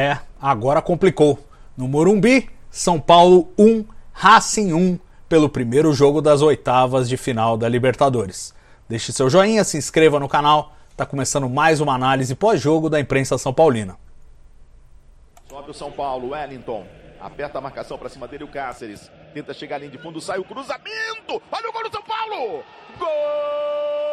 É, 0.00 0.18
agora 0.40 0.80
complicou. 0.80 1.38
No 1.76 1.86
Morumbi, 1.86 2.48
São 2.70 2.98
Paulo 2.98 3.52
1, 3.58 3.84
Racing 4.14 4.72
1, 4.72 4.98
pelo 5.28 5.46
primeiro 5.46 5.92
jogo 5.92 6.22
das 6.22 6.40
oitavas 6.40 7.06
de 7.06 7.18
final 7.18 7.54
da 7.54 7.68
Libertadores. 7.68 8.54
Deixe 8.88 9.12
seu 9.12 9.28
joinha, 9.28 9.62
se 9.62 9.76
inscreva 9.76 10.18
no 10.18 10.26
canal. 10.26 10.72
Tá 10.96 11.04
começando 11.04 11.50
mais 11.50 11.82
uma 11.82 11.94
análise 11.94 12.34
pós-jogo 12.34 12.88
da 12.88 12.98
imprensa 12.98 13.36
São 13.36 13.52
Paulina. 13.52 13.98
Sobe 15.50 15.70
o 15.70 15.74
São 15.74 15.92
Paulo, 15.92 16.30
Wellington. 16.30 16.86
Aperta 17.20 17.58
a 17.58 17.60
marcação 17.60 17.98
para 17.98 18.08
cima 18.08 18.26
dele 18.26 18.44
o 18.44 18.48
Cáceres. 18.48 19.10
Tenta 19.34 19.52
chegar 19.52 19.76
ali 19.76 19.90
de 19.90 19.98
fundo, 19.98 20.18
sai 20.18 20.38
o 20.38 20.44
cruzamento. 20.44 21.42
Olha 21.52 21.68
o 21.68 21.72
gol 21.74 21.90
do 21.90 21.92
São 21.92 22.02
Paulo! 22.02 22.64
Gol! 22.98 24.09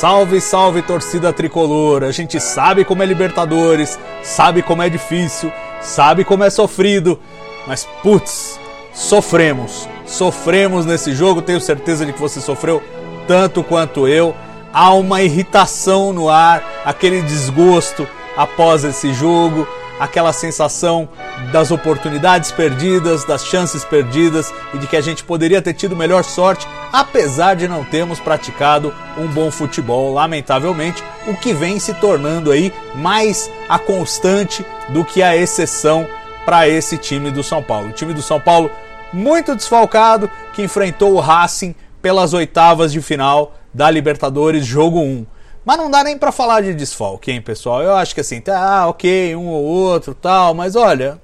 Salve, 0.00 0.40
salve 0.40 0.80
torcida 0.80 1.30
tricolor! 1.30 2.04
A 2.04 2.10
gente 2.10 2.40
sabe 2.40 2.86
como 2.86 3.02
é 3.02 3.06
Libertadores, 3.06 3.98
sabe 4.22 4.62
como 4.62 4.80
é 4.80 4.88
difícil, 4.88 5.52
sabe 5.82 6.24
como 6.24 6.42
é 6.42 6.48
sofrido, 6.48 7.20
mas 7.66 7.86
putz, 8.02 8.58
sofremos. 8.94 9.86
Sofremos 10.06 10.86
nesse 10.86 11.14
jogo, 11.14 11.42
tenho 11.42 11.60
certeza 11.60 12.06
de 12.06 12.14
que 12.14 12.18
você 12.18 12.40
sofreu 12.40 12.82
tanto 13.28 13.62
quanto 13.62 14.08
eu. 14.08 14.34
Há 14.72 14.94
uma 14.94 15.20
irritação 15.20 16.14
no 16.14 16.30
ar, 16.30 16.64
aquele 16.82 17.20
desgosto 17.20 18.08
após 18.38 18.84
esse 18.84 19.12
jogo, 19.12 19.68
aquela 20.00 20.32
sensação 20.32 21.06
das 21.52 21.70
oportunidades 21.70 22.50
perdidas, 22.50 23.24
das 23.26 23.44
chances 23.44 23.84
perdidas 23.84 24.52
e 24.72 24.78
de 24.78 24.86
que 24.86 24.96
a 24.96 25.00
gente 25.02 25.22
poderia 25.22 25.60
ter 25.60 25.74
tido 25.74 25.94
melhor 25.94 26.24
sorte, 26.24 26.66
apesar 26.90 27.54
de 27.54 27.68
não 27.68 27.84
termos 27.84 28.18
praticado 28.18 28.94
um 29.18 29.26
bom 29.26 29.50
futebol, 29.50 30.14
lamentavelmente, 30.14 31.04
o 31.28 31.34
que 31.34 31.52
vem 31.52 31.78
se 31.78 31.92
tornando 31.94 32.50
aí 32.50 32.72
mais 32.94 33.50
a 33.68 33.78
constante 33.78 34.64
do 34.88 35.04
que 35.04 35.22
a 35.22 35.36
exceção 35.36 36.06
para 36.46 36.66
esse 36.66 36.96
time 36.96 37.30
do 37.30 37.42
São 37.42 37.62
Paulo. 37.62 37.90
O 37.90 37.92
time 37.92 38.14
do 38.14 38.22
São 38.22 38.40
Paulo 38.40 38.70
muito 39.12 39.54
desfalcado 39.54 40.30
que 40.54 40.62
enfrentou 40.62 41.14
o 41.14 41.20
Racing 41.20 41.74
pelas 42.00 42.32
oitavas 42.32 42.90
de 42.90 43.02
final 43.02 43.54
da 43.72 43.90
Libertadores, 43.90 44.64
jogo 44.64 45.00
1. 45.00 45.26
Mas 45.70 45.78
não 45.78 45.88
dá 45.88 46.02
nem 46.02 46.18
para 46.18 46.32
falar 46.32 46.62
de 46.62 46.74
desfalque, 46.74 47.30
hein, 47.30 47.40
pessoal? 47.40 47.80
Eu 47.80 47.94
acho 47.94 48.12
que 48.12 48.20
assim, 48.20 48.40
tá, 48.40 48.88
ok, 48.88 49.36
um 49.36 49.46
ou 49.46 49.62
outro, 49.62 50.16
tal, 50.16 50.52
mas 50.52 50.74
olha, 50.74 51.22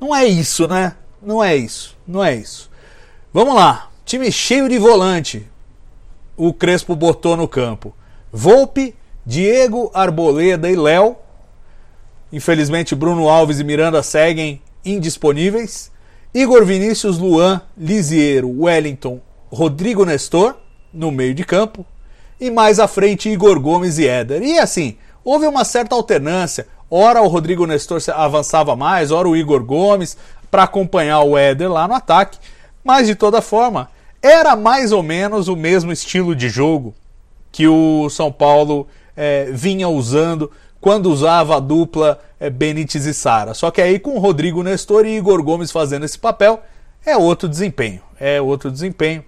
não 0.00 0.14
é 0.14 0.24
isso, 0.24 0.68
né? 0.68 0.94
Não 1.20 1.42
é 1.42 1.56
isso, 1.56 1.96
não 2.06 2.22
é 2.22 2.32
isso. 2.32 2.70
Vamos 3.32 3.56
lá, 3.56 3.90
time 4.04 4.30
cheio 4.30 4.68
de 4.68 4.78
volante. 4.78 5.50
O 6.36 6.54
Crespo 6.54 6.94
botou 6.94 7.36
no 7.36 7.48
campo. 7.48 7.92
Volpe, 8.32 8.94
Diego, 9.26 9.90
Arboleda 9.92 10.70
e 10.70 10.76
Léo. 10.76 11.16
Infelizmente, 12.32 12.94
Bruno 12.94 13.28
Alves 13.28 13.58
e 13.58 13.64
Miranda 13.64 14.00
seguem 14.04 14.62
indisponíveis. 14.84 15.90
Igor 16.32 16.64
Vinícius, 16.64 17.18
Luan, 17.18 17.62
Lisiero, 17.76 18.48
Wellington, 18.48 19.20
Rodrigo 19.50 20.04
Nestor 20.04 20.54
no 20.94 21.10
meio 21.10 21.34
de 21.34 21.44
campo 21.44 21.84
e 22.42 22.50
mais 22.50 22.80
à 22.80 22.88
frente 22.88 23.28
Igor 23.28 23.60
Gomes 23.60 23.98
e 23.98 24.08
Éder. 24.08 24.42
E 24.42 24.58
assim, 24.58 24.96
houve 25.24 25.46
uma 25.46 25.64
certa 25.64 25.94
alternância. 25.94 26.66
Ora 26.90 27.22
o 27.22 27.28
Rodrigo 27.28 27.64
Nestor 27.66 28.00
avançava 28.12 28.74
mais, 28.74 29.12
ora 29.12 29.28
o 29.28 29.36
Igor 29.36 29.62
Gomes 29.62 30.16
para 30.50 30.64
acompanhar 30.64 31.20
o 31.20 31.38
Éder 31.38 31.70
lá 31.70 31.86
no 31.86 31.94
ataque. 31.94 32.38
Mas 32.82 33.06
de 33.06 33.14
toda 33.14 33.40
forma, 33.40 33.88
era 34.20 34.56
mais 34.56 34.90
ou 34.90 35.04
menos 35.04 35.46
o 35.46 35.54
mesmo 35.54 35.92
estilo 35.92 36.34
de 36.34 36.48
jogo 36.48 36.92
que 37.52 37.68
o 37.68 38.10
São 38.10 38.32
Paulo 38.32 38.88
é, 39.16 39.48
vinha 39.52 39.88
usando 39.88 40.50
quando 40.80 41.12
usava 41.12 41.58
a 41.58 41.60
dupla 41.60 42.18
é, 42.40 42.50
Benítez 42.50 43.06
e 43.06 43.14
Sara. 43.14 43.54
Só 43.54 43.70
que 43.70 43.80
aí 43.80 44.00
com 44.00 44.16
o 44.16 44.18
Rodrigo 44.18 44.64
Nestor 44.64 45.06
e 45.06 45.16
Igor 45.16 45.40
Gomes 45.44 45.70
fazendo 45.70 46.04
esse 46.04 46.18
papel, 46.18 46.60
é 47.06 47.16
outro 47.16 47.48
desempenho. 47.48 48.00
É 48.18 48.40
outro 48.40 48.68
desempenho. 48.68 49.24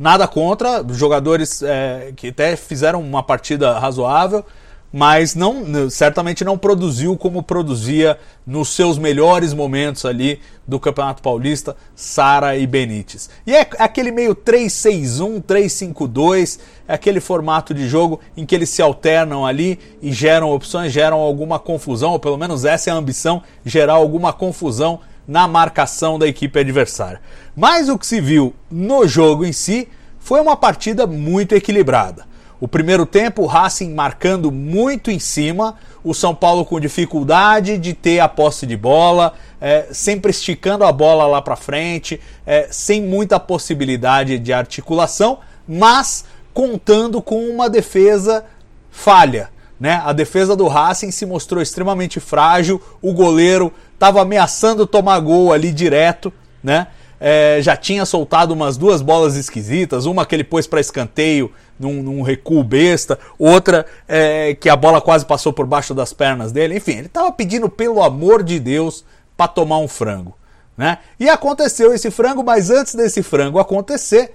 Nada 0.00 0.26
contra, 0.26 0.82
jogadores 0.94 1.62
é, 1.62 2.14
que 2.16 2.28
até 2.28 2.56
fizeram 2.56 3.02
uma 3.02 3.22
partida 3.22 3.78
razoável, 3.78 4.42
mas 4.90 5.34
não 5.34 5.90
certamente 5.90 6.42
não 6.42 6.56
produziu 6.56 7.18
como 7.18 7.42
produzia 7.42 8.18
nos 8.46 8.70
seus 8.70 8.96
melhores 8.96 9.52
momentos 9.52 10.06
ali 10.06 10.40
do 10.66 10.80
Campeonato 10.80 11.20
Paulista, 11.20 11.76
Sara 11.94 12.56
e 12.56 12.66
Benítez. 12.66 13.28
E 13.46 13.54
é 13.54 13.68
aquele 13.78 14.10
meio 14.10 14.34
3-6-1, 14.34 15.42
3-5-2, 15.42 16.58
é 16.88 16.94
aquele 16.94 17.20
formato 17.20 17.74
de 17.74 17.86
jogo 17.86 18.20
em 18.34 18.46
que 18.46 18.54
eles 18.54 18.70
se 18.70 18.80
alternam 18.80 19.44
ali 19.44 19.78
e 20.00 20.14
geram 20.14 20.50
opções, 20.50 20.94
geram 20.94 21.18
alguma 21.18 21.58
confusão, 21.58 22.12
ou 22.12 22.18
pelo 22.18 22.38
menos 22.38 22.64
essa 22.64 22.88
é 22.88 22.92
a 22.94 22.96
ambição, 22.96 23.42
gerar 23.66 23.92
alguma 23.92 24.32
confusão 24.32 24.98
na 25.26 25.46
marcação 25.46 26.18
da 26.18 26.26
equipe 26.26 26.58
adversária. 26.58 27.20
Mas 27.56 27.88
o 27.88 27.98
que 27.98 28.06
se 28.06 28.20
viu 28.20 28.54
no 28.70 29.06
jogo 29.06 29.44
em 29.44 29.52
si 29.52 29.88
foi 30.18 30.40
uma 30.40 30.56
partida 30.56 31.06
muito 31.06 31.54
equilibrada. 31.54 32.28
O 32.60 32.68
primeiro 32.68 33.06
tempo, 33.06 33.42
o 33.42 33.46
Racing 33.46 33.94
marcando 33.94 34.52
muito 34.52 35.10
em 35.10 35.18
cima, 35.18 35.76
o 36.04 36.12
São 36.12 36.34
Paulo 36.34 36.64
com 36.64 36.78
dificuldade 36.78 37.78
de 37.78 37.94
ter 37.94 38.20
a 38.20 38.28
posse 38.28 38.66
de 38.66 38.76
bola, 38.76 39.32
é, 39.58 39.88
sempre 39.92 40.30
esticando 40.30 40.84
a 40.84 40.92
bola 40.92 41.26
lá 41.26 41.40
para 41.40 41.56
frente, 41.56 42.20
é, 42.46 42.68
sem 42.70 43.00
muita 43.00 43.40
possibilidade 43.40 44.38
de 44.38 44.52
articulação, 44.52 45.38
mas 45.66 46.26
contando 46.52 47.22
com 47.22 47.48
uma 47.48 47.70
defesa 47.70 48.44
falha. 48.90 49.48
Né? 49.80 50.02
A 50.04 50.12
defesa 50.12 50.54
do 50.54 50.68
Racing 50.68 51.10
se 51.10 51.24
mostrou 51.24 51.62
extremamente 51.62 52.20
frágil, 52.20 52.82
o 53.00 53.14
goleiro 53.14 53.72
estava 53.94 54.20
ameaçando 54.20 54.86
tomar 54.86 55.18
gol 55.20 55.52
ali 55.52 55.72
direto, 55.72 56.30
né? 56.62 56.88
É, 57.22 57.58
já 57.60 57.76
tinha 57.76 58.06
soltado 58.06 58.54
umas 58.54 58.78
duas 58.78 59.02
bolas 59.02 59.36
esquisitas, 59.36 60.06
uma 60.06 60.24
que 60.24 60.34
ele 60.34 60.44
pôs 60.44 60.66
para 60.66 60.80
escanteio 60.80 61.52
num, 61.78 62.02
num, 62.02 62.22
recuo 62.22 62.64
besta, 62.64 63.18
outra 63.38 63.84
é, 64.08 64.54
que 64.54 64.70
a 64.70 64.76
bola 64.76 65.02
quase 65.02 65.26
passou 65.26 65.52
por 65.52 65.66
baixo 65.66 65.92
das 65.92 66.14
pernas 66.14 66.50
dele. 66.50 66.76
Enfim, 66.76 66.92
ele 66.92 67.06
estava 67.06 67.30
pedindo 67.30 67.68
pelo 67.68 68.02
amor 68.02 68.42
de 68.42 68.58
Deus 68.58 69.04
para 69.36 69.48
tomar 69.48 69.78
um 69.78 69.88
frango. 69.88 70.34
Né? 70.78 70.96
E 71.18 71.28
aconteceu 71.28 71.92
esse 71.92 72.10
frango, 72.10 72.42
mas 72.42 72.70
antes 72.70 72.94
desse 72.94 73.22
frango 73.22 73.58
acontecer, 73.58 74.32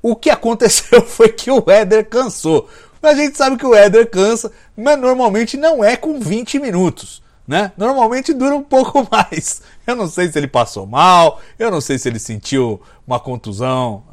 o 0.00 0.14
que 0.14 0.30
aconteceu 0.30 1.02
foi 1.02 1.28
que 1.30 1.50
o 1.50 1.64
Éder 1.66 2.08
cansou. 2.08 2.68
A 3.02 3.14
gente 3.14 3.36
sabe 3.36 3.56
que 3.56 3.66
o 3.66 3.74
Éder 3.74 4.10
cansa, 4.10 4.50
mas 4.76 4.98
normalmente 4.98 5.56
não 5.56 5.82
é 5.82 5.96
com 5.96 6.18
20 6.18 6.58
minutos 6.58 7.22
né? 7.48 7.72
Normalmente 7.78 8.34
dura 8.34 8.54
um 8.54 8.62
pouco 8.62 9.08
mais. 9.10 9.62
Eu 9.86 9.96
não 9.96 10.06
sei 10.06 10.30
se 10.30 10.38
ele 10.38 10.46
passou 10.46 10.86
mal, 10.86 11.40
eu 11.58 11.70
não 11.70 11.80
sei 11.80 11.98
se 11.98 12.06
ele 12.06 12.18
sentiu 12.18 12.78
uma 13.06 13.18
contusão 13.18 14.04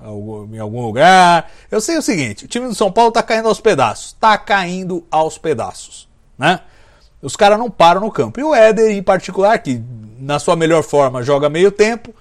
em 0.53 0.57
algum 0.57 0.81
lugar. 0.81 1.51
Eu 1.69 1.81
sei 1.81 1.97
o 1.97 2.01
seguinte: 2.01 2.45
o 2.45 2.47
time 2.47 2.65
do 2.65 2.73
São 2.73 2.89
Paulo 2.89 3.11
tá 3.11 3.21
caindo 3.21 3.49
aos 3.49 3.59
pedaços. 3.59 4.13
Tá 4.13 4.37
caindo 4.37 5.05
aos 5.11 5.37
pedaços, 5.37 6.07
né? 6.37 6.61
Os 7.21 7.35
caras 7.35 7.59
não 7.59 7.69
param 7.69 7.99
no 7.99 8.11
campo. 8.11 8.39
E 8.39 8.43
o 8.43 8.55
Éder, 8.55 8.91
em 8.91 9.03
particular, 9.03 9.57
que 9.59 9.83
na 10.17 10.39
sua 10.39 10.55
melhor 10.55 10.81
forma 10.81 11.21
joga 11.21 11.49
meio 11.49 11.71
tempo, 11.71 12.15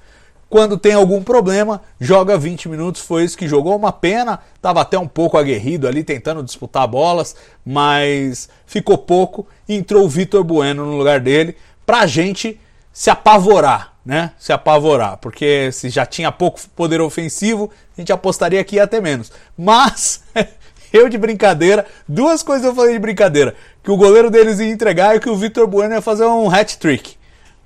quando 0.54 0.78
tem 0.78 0.92
algum 0.92 1.20
problema, 1.20 1.82
joga 2.00 2.38
20 2.38 2.68
minutos. 2.68 3.02
Foi 3.02 3.24
isso 3.24 3.36
que 3.36 3.48
jogou. 3.48 3.74
Uma 3.74 3.90
pena, 3.90 4.38
estava 4.54 4.82
até 4.82 4.96
um 4.96 5.08
pouco 5.08 5.36
aguerrido 5.36 5.88
ali, 5.88 6.04
tentando 6.04 6.44
disputar 6.44 6.86
bolas, 6.86 7.34
mas 7.66 8.48
ficou 8.64 8.96
pouco. 8.96 9.48
Entrou 9.68 10.04
o 10.04 10.08
Vitor 10.08 10.44
Bueno 10.44 10.86
no 10.86 10.96
lugar 10.96 11.18
dele, 11.18 11.56
pra 11.84 12.06
gente 12.06 12.60
se 12.92 13.10
apavorar, 13.10 13.94
né? 14.06 14.30
Se 14.38 14.52
apavorar, 14.52 15.16
porque 15.16 15.72
se 15.72 15.88
já 15.88 16.06
tinha 16.06 16.30
pouco 16.30 16.60
poder 16.76 17.00
ofensivo, 17.00 17.68
a 17.98 18.00
gente 18.00 18.12
apostaria 18.12 18.62
que 18.62 18.76
ia 18.76 18.86
ter 18.86 19.02
menos. 19.02 19.32
Mas. 19.58 20.22
eu 20.92 21.08
de 21.08 21.18
brincadeira, 21.18 21.84
duas 22.08 22.44
coisas 22.44 22.64
eu 22.64 22.76
falei 22.76 22.92
de 22.92 23.00
brincadeira: 23.00 23.56
que 23.82 23.90
o 23.90 23.96
goleiro 23.96 24.30
deles 24.30 24.60
ia 24.60 24.70
entregar 24.70 25.16
e 25.16 25.20
que 25.20 25.28
o 25.28 25.36
Vitor 25.36 25.66
Bueno 25.66 25.94
ia 25.94 26.00
fazer 26.00 26.26
um 26.26 26.48
hat 26.48 26.78
trick, 26.78 27.16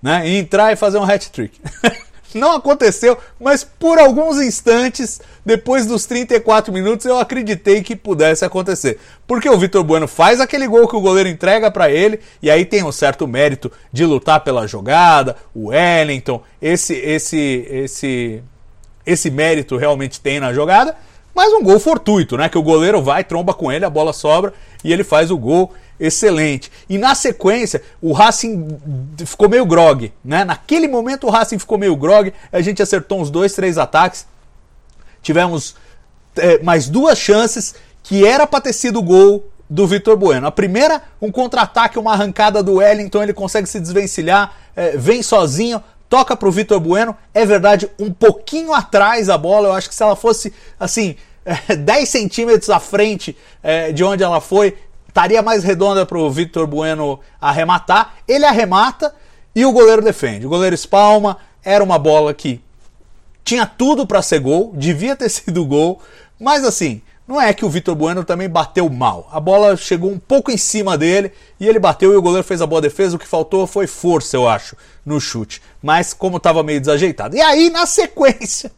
né? 0.02 0.26
Ia 0.26 0.38
entrar 0.38 0.72
e 0.72 0.76
fazer 0.76 0.96
um 0.96 1.04
hat 1.04 1.30
trick. 1.30 1.60
Não 2.34 2.52
aconteceu, 2.52 3.16
mas 3.40 3.64
por 3.64 3.98
alguns 3.98 4.38
instantes, 4.38 5.20
depois 5.44 5.86
dos 5.86 6.04
34 6.04 6.72
minutos, 6.72 7.06
eu 7.06 7.18
acreditei 7.18 7.82
que 7.82 7.96
pudesse 7.96 8.44
acontecer. 8.44 8.98
Porque 9.26 9.48
o 9.48 9.58
Vitor 9.58 9.82
Bueno 9.82 10.06
faz 10.06 10.40
aquele 10.40 10.66
gol 10.66 10.86
que 10.86 10.96
o 10.96 11.00
goleiro 11.00 11.28
entrega 11.28 11.70
para 11.70 11.90
ele, 11.90 12.20
e 12.42 12.50
aí 12.50 12.64
tem 12.64 12.84
um 12.84 12.92
certo 12.92 13.26
mérito 13.26 13.72
de 13.92 14.04
lutar 14.04 14.40
pela 14.40 14.66
jogada, 14.66 15.36
o 15.54 15.68
Wellington, 15.68 16.42
esse 16.60 16.94
esse 16.94 17.66
esse 17.70 18.42
esse 19.06 19.30
mérito 19.30 19.76
realmente 19.76 20.20
tem 20.20 20.38
na 20.38 20.52
jogada, 20.52 20.94
mas 21.34 21.52
um 21.52 21.62
gol 21.62 21.80
fortuito, 21.80 22.36
né? 22.36 22.48
Que 22.48 22.58
o 22.58 22.62
goleiro 22.62 23.00
vai, 23.00 23.24
tromba 23.24 23.54
com 23.54 23.72
ele, 23.72 23.84
a 23.84 23.90
bola 23.90 24.12
sobra 24.12 24.52
e 24.84 24.92
ele 24.92 25.04
faz 25.04 25.30
o 25.30 25.38
gol 25.38 25.72
excelente. 25.98 26.70
E 26.88 26.98
na 26.98 27.14
sequência, 27.14 27.82
o 28.00 28.12
Racing 28.12 28.68
ficou 29.24 29.48
meio 29.48 29.66
grog, 29.66 30.12
né? 30.24 30.44
Naquele 30.44 30.88
momento 30.88 31.26
o 31.26 31.30
Racing 31.30 31.58
ficou 31.58 31.78
meio 31.78 31.96
grog, 31.96 32.32
a 32.52 32.60
gente 32.60 32.82
acertou 32.82 33.20
uns 33.20 33.30
dois, 33.30 33.52
três 33.54 33.78
ataques. 33.78 34.26
Tivemos 35.22 35.74
é, 36.36 36.62
mais 36.62 36.88
duas 36.88 37.18
chances 37.18 37.74
que 38.02 38.26
era 38.26 38.46
para 38.46 38.60
ter 38.60 38.72
sido 38.72 39.02
gol 39.02 39.44
do 39.68 39.86
Vitor 39.86 40.16
Bueno. 40.16 40.46
A 40.46 40.52
primeira, 40.52 41.02
um 41.20 41.30
contra-ataque, 41.30 41.98
uma 41.98 42.12
arrancada 42.12 42.62
do 42.62 42.74
Wellington, 42.74 43.22
ele 43.22 43.34
consegue 43.34 43.68
se 43.68 43.78
desvencilhar, 43.78 44.54
é, 44.74 44.96
vem 44.96 45.22
sozinho, 45.22 45.82
toca 46.08 46.34
para 46.34 46.48
o 46.48 46.52
Vitor 46.52 46.80
Bueno. 46.80 47.16
É 47.34 47.44
verdade, 47.44 47.88
um 47.98 48.12
pouquinho 48.12 48.72
atrás 48.72 49.28
a 49.28 49.36
bola, 49.36 49.68
eu 49.68 49.72
acho 49.72 49.88
que 49.88 49.94
se 49.94 50.02
ela 50.02 50.16
fosse 50.16 50.52
assim, 50.80 51.16
é, 51.44 51.76
10 51.76 52.08
centímetros 52.08 52.70
à 52.70 52.80
frente 52.80 53.36
é, 53.62 53.92
de 53.92 54.02
onde 54.02 54.22
ela 54.22 54.40
foi, 54.40 54.76
estaria 55.18 55.42
mais 55.42 55.64
redonda 55.64 56.06
para 56.06 56.16
o 56.16 56.30
Victor 56.30 56.64
Bueno 56.64 57.18
arrematar. 57.40 58.14
Ele 58.28 58.44
arremata 58.44 59.12
e 59.52 59.66
o 59.66 59.72
goleiro 59.72 60.00
defende. 60.00 60.46
O 60.46 60.48
goleiro 60.48 60.76
espalma, 60.76 61.38
era 61.64 61.82
uma 61.82 61.98
bola 61.98 62.32
que 62.32 62.60
tinha 63.42 63.66
tudo 63.66 64.06
para 64.06 64.22
ser 64.22 64.38
gol, 64.38 64.72
devia 64.76 65.16
ter 65.16 65.28
sido 65.28 65.66
gol, 65.66 66.00
mas 66.38 66.64
assim, 66.64 67.02
não 67.26 67.40
é 67.40 67.52
que 67.52 67.64
o 67.64 67.68
Vitor 67.68 67.96
Bueno 67.96 68.22
também 68.22 68.48
bateu 68.48 68.88
mal. 68.88 69.28
A 69.32 69.40
bola 69.40 69.76
chegou 69.76 70.08
um 70.08 70.20
pouco 70.20 70.52
em 70.52 70.56
cima 70.56 70.96
dele 70.96 71.32
e 71.58 71.66
ele 71.66 71.80
bateu 71.80 72.12
e 72.12 72.16
o 72.16 72.22
goleiro 72.22 72.46
fez 72.46 72.62
a 72.62 72.66
boa 72.66 72.80
defesa. 72.80 73.16
O 73.16 73.18
que 73.18 73.26
faltou 73.26 73.66
foi 73.66 73.88
força, 73.88 74.36
eu 74.36 74.48
acho, 74.48 74.76
no 75.04 75.20
chute. 75.20 75.60
Mas 75.82 76.14
como 76.14 76.36
estava 76.36 76.62
meio 76.62 76.80
desajeitado. 76.80 77.36
E 77.36 77.40
aí, 77.40 77.70
na 77.70 77.84
sequência, 77.86 78.70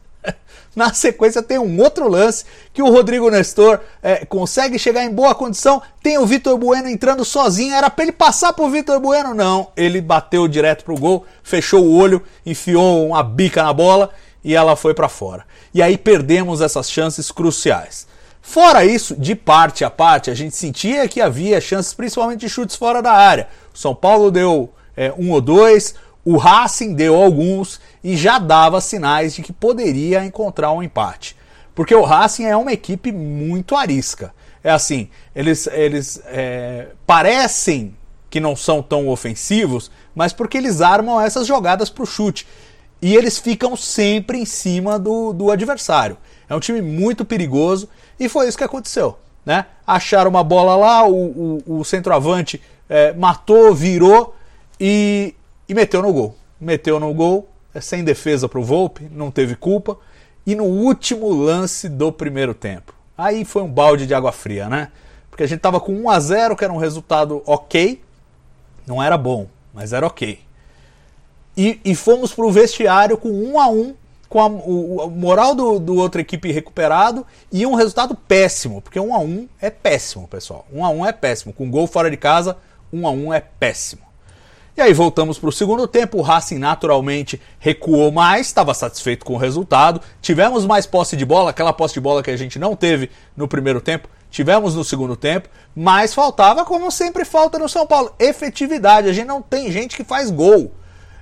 na 0.75 0.93
sequência 0.93 1.43
tem 1.43 1.59
um 1.59 1.81
outro 1.81 2.07
lance 2.07 2.45
que 2.73 2.81
o 2.81 2.89
Rodrigo 2.89 3.29
Nestor 3.29 3.79
é, 4.01 4.25
consegue 4.25 4.79
chegar 4.79 5.03
em 5.03 5.13
boa 5.13 5.35
condição. 5.35 5.81
Tem 6.01 6.17
o 6.17 6.25
Vitor 6.25 6.57
Bueno 6.57 6.87
entrando 6.87 7.25
sozinho. 7.25 7.73
Era 7.75 7.89
para 7.89 8.05
ele 8.05 8.13
passar 8.13 8.53
pro 8.53 8.69
Vitor 8.69 8.99
Bueno? 8.99 9.33
Não. 9.33 9.69
Ele 9.75 9.99
bateu 9.99 10.47
direto 10.47 10.85
pro 10.85 10.97
gol, 10.97 11.25
fechou 11.43 11.83
o 11.83 11.97
olho, 11.97 12.23
enfiou 12.45 13.07
uma 13.07 13.21
bica 13.21 13.61
na 13.63 13.73
bola 13.73 14.11
e 14.43 14.55
ela 14.55 14.75
foi 14.75 14.93
para 14.93 15.09
fora. 15.09 15.45
E 15.73 15.81
aí 15.81 15.97
perdemos 15.97 16.61
essas 16.61 16.89
chances 16.89 17.31
cruciais. 17.31 18.07
Fora 18.41 18.83
isso, 18.83 19.15
de 19.15 19.35
parte 19.35 19.83
a 19.83 19.89
parte, 19.89 20.31
a 20.31 20.33
gente 20.33 20.55
sentia 20.55 21.07
que 21.07 21.21
havia 21.21 21.61
chances, 21.61 21.93
principalmente 21.93 22.39
de 22.39 22.49
chutes 22.49 22.75
fora 22.75 23.01
da 23.01 23.11
área. 23.11 23.47
O 23.73 23.77
São 23.77 23.93
Paulo 23.93 24.31
deu 24.31 24.73
é, 24.97 25.13
um 25.17 25.31
ou 25.31 25.39
dois, 25.39 25.93
o 26.23 26.37
Racing 26.37 26.93
deu 26.93 27.15
alguns 27.15 27.79
e 28.03 28.15
já 28.15 28.37
dava 28.37 28.79
sinais 28.79 29.33
de 29.33 29.41
que 29.41 29.51
poderia 29.51 30.23
encontrar 30.23 30.71
um 30.71 30.83
empate. 30.83 31.35
Porque 31.73 31.95
o 31.95 32.03
Racing 32.03 32.45
é 32.45 32.55
uma 32.55 32.71
equipe 32.71 33.11
muito 33.11 33.75
arisca. 33.75 34.33
É 34.63 34.69
assim, 34.69 35.09
eles, 35.35 35.67
eles 35.67 36.21
é, 36.25 36.89
parecem 37.05 37.95
que 38.29 38.39
não 38.39 38.55
são 38.55 38.83
tão 38.83 39.09
ofensivos, 39.09 39.89
mas 40.13 40.31
porque 40.31 40.57
eles 40.57 40.79
armam 40.79 41.19
essas 41.19 41.47
jogadas 41.47 41.89
para 41.89 42.03
o 42.03 42.07
chute. 42.07 42.47
E 43.01 43.15
eles 43.15 43.39
ficam 43.39 43.75
sempre 43.75 44.37
em 44.37 44.45
cima 44.45 44.99
do, 44.99 45.33
do 45.33 45.49
adversário. 45.49 46.17
É 46.47 46.55
um 46.55 46.59
time 46.59 46.81
muito 46.81 47.25
perigoso 47.25 47.89
e 48.19 48.29
foi 48.29 48.47
isso 48.47 48.57
que 48.57 48.63
aconteceu. 48.63 49.17
Né? 49.43 49.65
Acharam 49.87 50.29
uma 50.29 50.43
bola 50.43 50.75
lá, 50.75 51.07
o, 51.07 51.61
o, 51.65 51.79
o 51.79 51.83
centroavante 51.83 52.61
é, 52.87 53.11
matou, 53.13 53.73
virou 53.73 54.35
e 54.79 55.33
e 55.71 55.73
meteu 55.73 56.01
no 56.01 56.11
gol. 56.11 56.35
Meteu 56.59 56.99
no 56.99 57.13
gol, 57.13 57.47
é 57.73 57.79
sem 57.79 58.03
defesa 58.03 58.49
para 58.49 58.59
o 58.59 58.63
Volpe, 58.63 59.07
não 59.09 59.31
teve 59.31 59.55
culpa. 59.55 59.97
E 60.45 60.53
no 60.53 60.65
último 60.65 61.29
lance 61.29 61.87
do 61.87 62.11
primeiro 62.11 62.53
tempo. 62.53 62.93
Aí 63.17 63.45
foi 63.45 63.61
um 63.61 63.71
balde 63.71 64.05
de 64.05 64.13
água 64.13 64.33
fria, 64.33 64.67
né? 64.67 64.89
Porque 65.29 65.43
a 65.43 65.47
gente 65.47 65.61
tava 65.61 65.79
com 65.79 65.93
1 65.93 66.09
a 66.09 66.19
0 66.19 66.55
que 66.57 66.65
era 66.65 66.73
um 66.73 66.77
resultado 66.77 67.41
ok. 67.45 68.03
Não 68.85 69.01
era 69.01 69.17
bom, 69.17 69.47
mas 69.73 69.93
era 69.93 70.05
ok. 70.05 70.41
E, 71.55 71.79
e 71.85 71.95
fomos 71.95 72.33
para 72.33 72.45
o 72.45 72.51
vestiário 72.51 73.17
com 73.17 73.29
1 73.29 73.57
a 73.57 73.69
1 73.69 73.95
com 74.27 74.41
a, 74.41 74.47
o, 74.47 75.09
moral 75.09 75.55
do, 75.55 75.79
do 75.79 75.95
outra 75.95 76.19
equipe 76.19 76.51
recuperado 76.51 77.25
e 77.49 77.65
um 77.65 77.75
resultado 77.75 78.13
péssimo, 78.13 78.81
porque 78.81 78.99
1 78.99 79.15
a 79.15 79.19
1 79.19 79.47
é 79.61 79.69
péssimo, 79.69 80.27
pessoal. 80.27 80.65
1 80.73 80.83
a 80.83 80.89
1 80.89 81.05
é 81.05 81.13
péssimo. 81.13 81.53
Com 81.53 81.71
gol 81.71 81.87
fora 81.87 82.11
de 82.11 82.17
casa, 82.17 82.57
1 82.91 83.07
a 83.07 83.11
1 83.11 83.33
é 83.33 83.39
péssimo. 83.39 84.10
E 84.75 84.81
aí 84.81 84.93
voltamos 84.93 85.37
para 85.37 85.49
o 85.49 85.51
segundo 85.51 85.85
tempo, 85.85 86.17
o 86.17 86.21
Racing 86.21 86.57
naturalmente 86.57 87.41
recuou 87.59 88.09
mais, 88.09 88.47
estava 88.47 88.73
satisfeito 88.73 89.25
com 89.25 89.33
o 89.33 89.37
resultado. 89.37 89.99
Tivemos 90.21 90.65
mais 90.65 90.85
posse 90.85 91.17
de 91.17 91.25
bola, 91.25 91.49
aquela 91.49 91.73
posse 91.73 91.95
de 91.95 91.99
bola 91.99 92.23
que 92.23 92.31
a 92.31 92.37
gente 92.37 92.57
não 92.57 92.73
teve 92.73 93.09
no 93.35 93.49
primeiro 93.49 93.81
tempo, 93.81 94.07
tivemos 94.29 94.73
no 94.73 94.85
segundo 94.85 95.17
tempo, 95.17 95.49
mas 95.75 96.13
faltava, 96.13 96.63
como 96.63 96.89
sempre 96.89 97.25
falta 97.25 97.59
no 97.59 97.67
São 97.67 97.85
Paulo, 97.85 98.13
efetividade. 98.17 99.09
A 99.09 99.13
gente 99.13 99.27
não 99.27 99.41
tem 99.41 99.69
gente 99.69 99.97
que 99.97 100.05
faz 100.05 100.31
gol. 100.31 100.71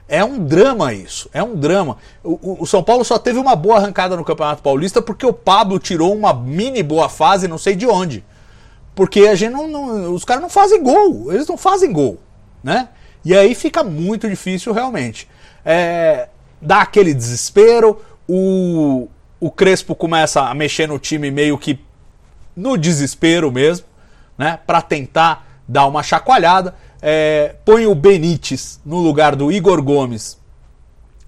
É 0.08 0.24
um 0.24 0.44
drama 0.44 0.94
isso, 0.94 1.28
é 1.34 1.42
um 1.42 1.56
drama. 1.56 1.98
O, 2.24 2.64
o, 2.64 2.68
São 2.68 2.84
Paulo 2.84 3.04
só 3.04 3.18
teve 3.18 3.40
uma 3.40 3.56
boa 3.56 3.78
arrancada 3.78 4.16
no 4.16 4.26
Campeonato 4.26 4.62
Paulista 4.62 5.02
porque 5.02 5.26
o 5.26 5.34
Pablo 5.34 5.80
tirou 5.80 6.16
uma 6.16 6.34
mini 6.34 6.84
boa 6.84 7.10
fase, 7.10 7.48
não 7.48 7.58
sei 7.58 7.76
de 7.76 7.88
onde. 7.88 8.24
Porque 8.94 9.22
a 9.22 9.36
gente 9.36 9.54
não, 9.54 9.68
não 9.68 10.14
os 10.14 10.24
caras 10.24 10.42
não 10.42 10.50
fazem 10.50 10.84
gol, 10.84 11.32
eles 11.32 11.48
não 11.48 11.58
fazem 11.58 11.92
gol, 11.92 12.20
né? 12.64 12.90
E 13.24 13.36
aí 13.36 13.54
fica 13.54 13.84
muito 13.84 14.30
difícil 14.30 14.74
realmente. 14.74 15.28
É, 15.66 16.30
dá 16.62 16.82
aquele 16.82 17.14
desespero, 17.14 18.02
o, 18.28 19.08
o 19.40 19.52
Crespo 19.52 19.96
começa 19.96 20.42
a 20.42 20.54
mexer 20.54 20.88
no 20.88 21.00
time 21.00 21.32
meio 21.32 21.58
que 21.58 21.80
no 22.56 22.78
desespero 22.78 23.52
mesmo, 23.52 23.86
né? 24.38 24.60
Para 24.66 24.82
tentar 24.82 25.48
dar 25.68 25.86
uma 25.86 26.04
chacoalhada. 26.04 26.76
É, 27.02 27.56
põe 27.64 27.86
o 27.88 27.96
Benítez 27.96 28.80
no 28.86 28.98
lugar 28.98 29.36
do 29.36 29.52
Igor 29.52 29.82
Gomes 29.82 30.38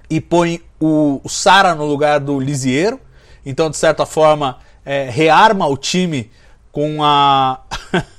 e 0.10 0.20
põe 0.20 0.62
o, 0.80 1.22
o 1.24 1.30
Sara 1.30 1.74
no 1.74 1.86
lugar 1.86 2.20
do 2.20 2.40
Lisiero. 2.40 3.00
Então, 3.46 3.70
de 3.70 3.78
certa 3.78 4.06
forma, 4.06 4.60
é, 4.86 5.10
rearma 5.10 5.66
o 5.68 5.78
time 5.78 6.30
com 6.72 7.04
a 7.04 7.62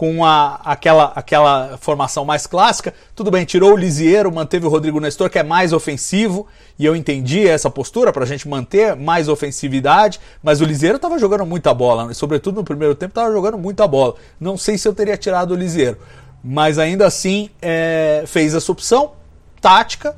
com 0.00 0.24
a, 0.24 0.58
aquela, 0.64 1.12
aquela 1.14 1.76
formação 1.76 2.24
mais 2.24 2.46
clássica. 2.46 2.94
Tudo 3.14 3.30
bem, 3.30 3.44
tirou 3.44 3.74
o 3.74 3.76
Lisiero, 3.76 4.32
manteve 4.32 4.64
o 4.64 4.70
Rodrigo 4.70 4.98
Nestor, 4.98 5.28
que 5.28 5.38
é 5.38 5.42
mais 5.42 5.74
ofensivo, 5.74 6.46
e 6.78 6.86
eu 6.86 6.96
entendi 6.96 7.46
essa 7.46 7.68
postura 7.68 8.10
para 8.10 8.24
a 8.24 8.26
gente 8.26 8.48
manter 8.48 8.96
mais 8.96 9.28
ofensividade, 9.28 10.18
mas 10.42 10.62
o 10.62 10.64
Lisiero 10.64 10.96
estava 10.96 11.18
jogando 11.18 11.44
muita 11.44 11.74
bola, 11.74 12.14
sobretudo 12.14 12.54
no 12.54 12.64
primeiro 12.64 12.94
tempo 12.94 13.10
estava 13.10 13.30
jogando 13.30 13.58
muita 13.58 13.86
bola. 13.86 14.14
Não 14.40 14.56
sei 14.56 14.78
se 14.78 14.88
eu 14.88 14.94
teria 14.94 15.18
tirado 15.18 15.50
o 15.50 15.54
Lisiero, 15.54 15.98
mas 16.42 16.78
ainda 16.78 17.06
assim 17.06 17.50
é, 17.60 18.24
fez 18.26 18.54
essa 18.54 18.72
opção 18.72 19.12
tática 19.60 20.16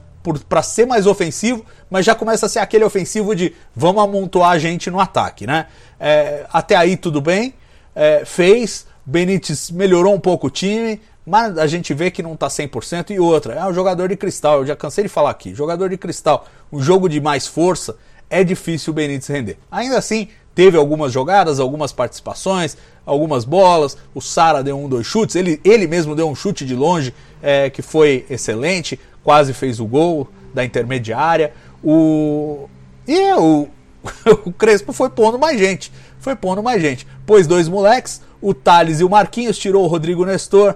para 0.48 0.62
ser 0.62 0.86
mais 0.86 1.08
ofensivo, 1.08 1.66
mas 1.90 2.06
já 2.06 2.14
começa 2.14 2.46
a 2.46 2.48
ser 2.48 2.60
aquele 2.60 2.84
ofensivo 2.84 3.34
de 3.34 3.52
vamos 3.74 4.00
amontoar 4.00 4.52
a 4.52 4.58
gente 4.60 4.92
no 4.92 5.00
ataque, 5.00 5.44
né? 5.44 5.66
É, 5.98 6.46
até 6.52 6.76
aí 6.76 6.96
tudo 6.96 7.20
bem, 7.20 7.54
é, 7.96 8.24
fez 8.24 8.91
Benítez 9.04 9.70
melhorou 9.70 10.14
um 10.14 10.20
pouco 10.20 10.46
o 10.46 10.50
time, 10.50 11.00
mas 11.26 11.58
a 11.58 11.66
gente 11.66 11.92
vê 11.94 12.10
que 12.10 12.22
não 12.22 12.34
está 12.34 12.48
100%. 12.48 13.10
E 13.10 13.20
outra, 13.20 13.54
é 13.54 13.64
um 13.64 13.74
jogador 13.74 14.08
de 14.08 14.16
cristal, 14.16 14.58
eu 14.58 14.66
já 14.66 14.76
cansei 14.76 15.04
de 15.04 15.08
falar 15.08 15.30
aqui. 15.30 15.54
Jogador 15.54 15.88
de 15.88 15.96
cristal, 15.96 16.46
um 16.72 16.80
jogo 16.80 17.08
de 17.08 17.20
mais 17.20 17.46
força, 17.46 17.96
é 18.28 18.42
difícil 18.42 18.92
o 18.92 18.94
Benítez 18.94 19.26
render. 19.28 19.58
Ainda 19.70 19.98
assim, 19.98 20.28
teve 20.54 20.76
algumas 20.76 21.12
jogadas, 21.12 21.60
algumas 21.60 21.92
participações, 21.92 22.76
algumas 23.04 23.44
bolas. 23.44 23.96
O 24.14 24.20
Sara 24.20 24.62
deu 24.62 24.78
um, 24.78 24.88
dois 24.88 25.06
chutes. 25.06 25.36
Ele, 25.36 25.60
ele 25.64 25.86
mesmo 25.86 26.14
deu 26.14 26.28
um 26.28 26.34
chute 26.34 26.64
de 26.64 26.74
longe 26.74 27.14
é, 27.42 27.68
que 27.70 27.82
foi 27.82 28.24
excelente, 28.30 28.98
quase 29.22 29.52
fez 29.52 29.80
o 29.80 29.86
gol 29.86 30.28
da 30.54 30.64
intermediária. 30.64 31.52
O. 31.82 32.68
E 33.06 33.32
o, 33.34 33.68
o 34.46 34.52
Crespo 34.52 34.92
foi 34.92 35.10
pondo 35.10 35.38
mais 35.38 35.58
gente. 35.58 35.92
Foi 36.18 36.36
pondo 36.36 36.62
mais 36.62 36.80
gente. 36.80 37.06
Pôs 37.26 37.46
dois 37.46 37.68
moleques 37.68 38.22
o 38.42 38.52
Thales 38.52 39.00
e 39.00 39.04
o 39.04 39.08
Marquinhos, 39.08 39.56
tirou 39.56 39.84
o 39.84 39.86
Rodrigo 39.86 40.26
Nestor 40.26 40.74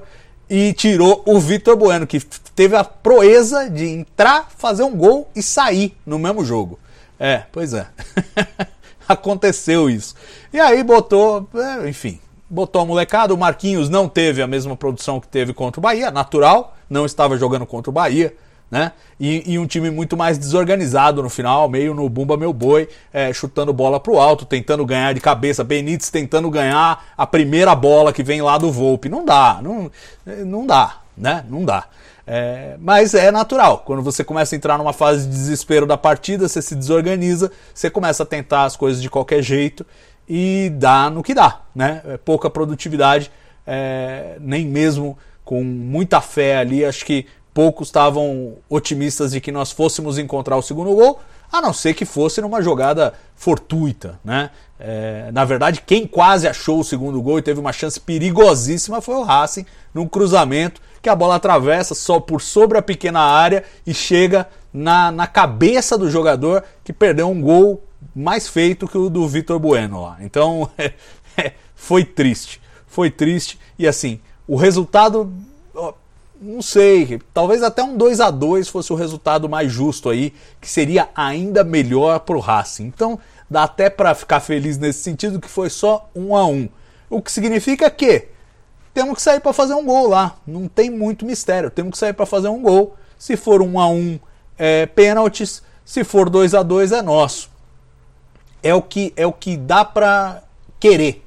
e 0.49 0.73
tirou 0.73 1.23
o 1.27 1.39
Vitor 1.41 1.77
Bueno, 1.77 2.07
que 2.07 2.21
teve 2.55 2.77
a 2.77 2.85
proeza 2.85 3.69
de 3.69 3.87
entrar, 3.87 4.49
fazer 4.57 4.85
um 4.85 4.97
gol 4.97 5.29
e 5.35 5.43
sair 5.43 5.97
no 6.07 6.19
mesmo 6.19 6.45
jogo. 6.45 6.79
É, 7.19 7.43
pois 7.51 7.75
é. 7.75 7.87
Aconteceu 9.09 9.91
isso. 9.91 10.15
E 10.53 10.61
aí 10.61 10.83
botou, 10.83 11.49
é, 11.55 11.89
enfim, 11.89 12.21
botou 12.49 12.83
a 12.83 12.87
molecada. 12.87 13.35
O 13.35 13.39
Marquinhos 13.39 13.89
não 13.89 14.09
teve 14.09 14.41
a 14.41 14.47
mesma 14.47 14.77
produção 14.77 15.21
que 15.21 15.29
teve 15.29 15.53
contra 15.53 15.81
o 15.81 15.83
Bahia, 15.83 16.11
natural, 16.11 16.77
não 16.89 17.05
estava 17.05 17.37
jogando 17.37 17.67
contra 17.67 17.91
o 17.91 17.93
Bahia. 17.93 18.35
Né? 18.71 18.93
E, 19.19 19.53
e, 19.53 19.59
um 19.59 19.67
time 19.67 19.91
muito 19.91 20.17
mais 20.17 20.37
desorganizado 20.37 21.23
no 21.23 21.31
final, 21.31 21.69
meio 21.69 21.95
no 21.95 22.09
bumba 22.09 22.37
meu 22.37 22.53
boi, 22.53 22.89
é, 23.13 23.33
chutando 23.33 23.73
bola 23.73 24.01
pro 24.01 24.19
alto, 24.19 24.45
tentando 24.45 24.85
ganhar 24.85 25.15
de 25.15 25.21
cabeça. 25.21 25.63
Benítez 25.63 26.11
tentando 26.11 26.51
ganhar 26.51 27.05
a 27.17 27.27
primeira 27.27 27.75
bola 27.75 28.13
que 28.13 28.23
vem 28.23 28.43
lá 28.43 28.59
do 28.59 28.71
Volpe. 28.73 29.09
Não 29.09 29.25
dá, 29.25 29.61
não, 29.63 29.91
não 30.45 30.67
dá, 30.67 30.99
né? 31.17 31.45
Não 31.49 31.65
dá. 31.65 31.87
É, 32.27 32.77
mas 32.81 33.15
é 33.15 33.31
natural. 33.31 33.79
Quando 33.87 34.03
você 34.03 34.25
começa 34.25 34.55
a 34.55 34.57
entrar 34.57 34.77
numa 34.77 34.93
fase 34.93 35.27
de 35.27 35.31
desespero 35.31 35.87
da 35.87 35.97
partida, 35.97 36.49
você 36.49 36.61
se 36.61 36.75
desorganiza, 36.75 37.53
você 37.73 37.89
começa 37.89 38.25
a 38.25 38.27
tentar 38.27 38.65
as 38.65 38.77
coisas 38.77 39.01
de 39.01 39.09
qualquer 39.09 39.43
jeito 39.43 39.87
e 40.29 40.71
dá 40.75 41.09
no 41.09 41.23
que 41.23 41.33
dá, 41.33 41.61
né? 41.73 42.03
É 42.05 42.17
pouca 42.17 42.51
produtividade, 42.51 43.31
é, 43.65 44.37
nem 44.41 44.67
mesmo 44.67 45.17
com 45.45 45.63
muita 45.63 46.21
fé 46.21 46.59
ali. 46.59 46.85
Acho 46.85 47.05
que 47.05 47.27
poucos 47.57 47.89
estavam 47.89 48.59
otimistas 48.69 49.31
de 49.31 49.41
que 49.41 49.51
nós 49.51 49.73
fôssemos 49.73 50.19
encontrar 50.19 50.59
o 50.59 50.63
segundo 50.63 50.95
gol, 50.95 51.19
a 51.51 51.59
não 51.63 51.73
ser 51.73 51.95
que 51.95 52.05
fosse 52.05 52.43
numa 52.43 52.61
jogada 52.61 53.15
fortuita, 53.35 54.21
né? 54.23 54.51
É, 54.79 55.31
na 55.33 55.43
verdade, 55.43 55.81
quem 55.87 56.07
quase 56.07 56.47
achou 56.47 56.81
o 56.81 56.85
segundo 56.85 57.23
gol 57.23 57.39
e 57.39 57.43
teve 57.43 57.59
uma 57.59 57.73
chance 57.73 57.99
perigosíssima 57.99 59.01
foi 59.01 59.15
o 59.15 59.23
Racing, 59.23 59.65
num 59.95 60.07
cruzamento 60.07 60.83
que 61.01 61.09
a 61.09 61.17
bola 61.17 61.37
atravessa 61.37 61.95
só 61.95 62.21
por 62.21 62.43
sobre 62.43 62.77
a 62.77 62.83
pequena 62.83 63.21
área 63.21 63.65
e 63.87 63.95
chega 63.95 64.47
na, 64.71 65.11
na 65.11 65.27
cabeça 65.27 65.97
do 65.97 66.11
jogador 66.11 66.63
que 66.85 66.93
perdeu 66.93 67.31
um 67.31 67.41
gol 67.41 67.83
mais 68.15 68.47
feito 68.47 68.87
que 68.87 68.99
o 68.99 69.09
do 69.09 69.27
Vitor 69.27 69.59
Bueno 69.59 70.03
lá. 70.03 70.19
Então, 70.21 70.69
é, 70.77 71.55
foi 71.75 72.05
triste. 72.05 72.61
Foi 72.87 73.11
triste. 73.11 73.59
E 73.79 73.89
assim, 73.89 74.21
o 74.47 74.57
resultado 74.57 75.33
não 76.41 76.63
sei, 76.63 77.21
talvez 77.33 77.63
até 77.63 77.83
um 77.83 77.97
2 77.97 78.21
a 78.21 78.31
2 78.31 78.69
fosse 78.69 78.93
o 78.93 78.97
resultado 78.97 79.49
mais 79.49 79.73
justo 79.73 80.09
aí, 80.09 80.33
que 80.61 80.69
seria 80.69 81.09
ainda 81.15 81.65
melhor 81.65 82.21
para 82.21 82.37
o 82.37 82.41
Racing. 82.41 82.85
Então, 82.85 83.19
dá 83.51 83.65
até 83.65 83.89
para 83.89 84.15
ficar 84.15 84.41
feliz 84.41 84.79
nesse 84.79 85.03
sentido 85.03 85.41
que 85.41 85.49
foi 85.49 85.71
só 85.71 86.09
1 86.15 86.37
a 86.37 86.47
1. 86.47 86.69
O 87.09 87.23
que 87.23 87.31
significa 87.31 87.91
que 87.91 88.29
temos 88.97 89.17
que 89.17 89.21
sair 89.21 89.41
para 89.41 89.53
fazer 89.53 89.75
um 89.75 89.85
gol 89.85 90.09
lá. 90.09 90.37
Não 90.47 90.67
tem 90.67 90.89
muito 90.89 91.27
mistério. 91.27 91.71
Temos 91.71 91.93
que 91.93 91.99
sair 91.99 92.15
para 92.15 92.25
fazer 92.25 92.49
um 92.49 92.63
gol. 92.63 92.97
Se 93.19 93.37
for 93.37 93.61
1 93.61 93.79
a 93.79 93.89
1 93.89 94.19
é 94.57 94.87
pênaltis, 94.87 95.63
se 95.85 96.03
for 96.03 96.31
2 96.31 96.55
a 96.55 96.63
2 96.63 96.93
é 96.93 97.03
nosso. 97.03 97.51
É 98.63 98.75
o 98.75 98.81
que 98.81 99.13
é 99.15 99.27
o 99.27 99.35
que 99.35 99.55
dá 99.55 99.85
para 99.85 100.43
querer. 100.81 101.26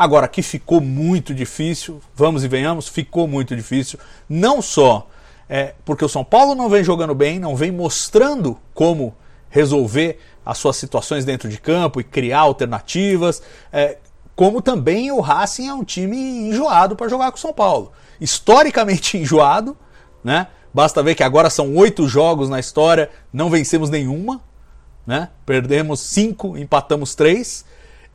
Agora, 0.00 0.26
que 0.26 0.40
ficou 0.40 0.80
muito 0.80 1.34
difícil, 1.34 2.00
vamos 2.14 2.42
e 2.42 2.48
venhamos, 2.48 2.88
ficou 2.88 3.28
muito 3.28 3.54
difícil. 3.54 3.98
Não 4.26 4.62
só 4.62 5.06
é, 5.46 5.74
porque 5.84 6.02
o 6.02 6.08
São 6.08 6.24
Paulo 6.24 6.54
não 6.54 6.70
vem 6.70 6.82
jogando 6.82 7.14
bem, 7.14 7.38
não 7.38 7.54
vem 7.54 7.70
mostrando 7.70 8.58
como 8.72 9.14
resolver 9.50 10.18
as 10.42 10.56
suas 10.56 10.78
situações 10.78 11.26
dentro 11.26 11.50
de 11.50 11.60
campo 11.60 12.00
e 12.00 12.04
criar 12.04 12.38
alternativas, 12.38 13.42
é, 13.70 13.98
como 14.34 14.62
também 14.62 15.12
o 15.12 15.20
Racing 15.20 15.68
é 15.68 15.74
um 15.74 15.84
time 15.84 16.16
enjoado 16.16 16.96
para 16.96 17.06
jogar 17.06 17.30
com 17.30 17.36
o 17.36 17.40
São 17.40 17.52
Paulo. 17.52 17.92
Historicamente 18.18 19.18
enjoado, 19.20 19.76
né? 20.24 20.46
Basta 20.72 21.02
ver 21.02 21.14
que 21.14 21.22
agora 21.22 21.50
são 21.50 21.76
oito 21.76 22.08
jogos 22.08 22.48
na 22.48 22.58
história, 22.58 23.10
não 23.30 23.50
vencemos 23.50 23.90
nenhuma, 23.90 24.40
né? 25.06 25.28
Perdemos 25.44 26.00
cinco, 26.00 26.56
empatamos 26.56 27.14
três. 27.14 27.66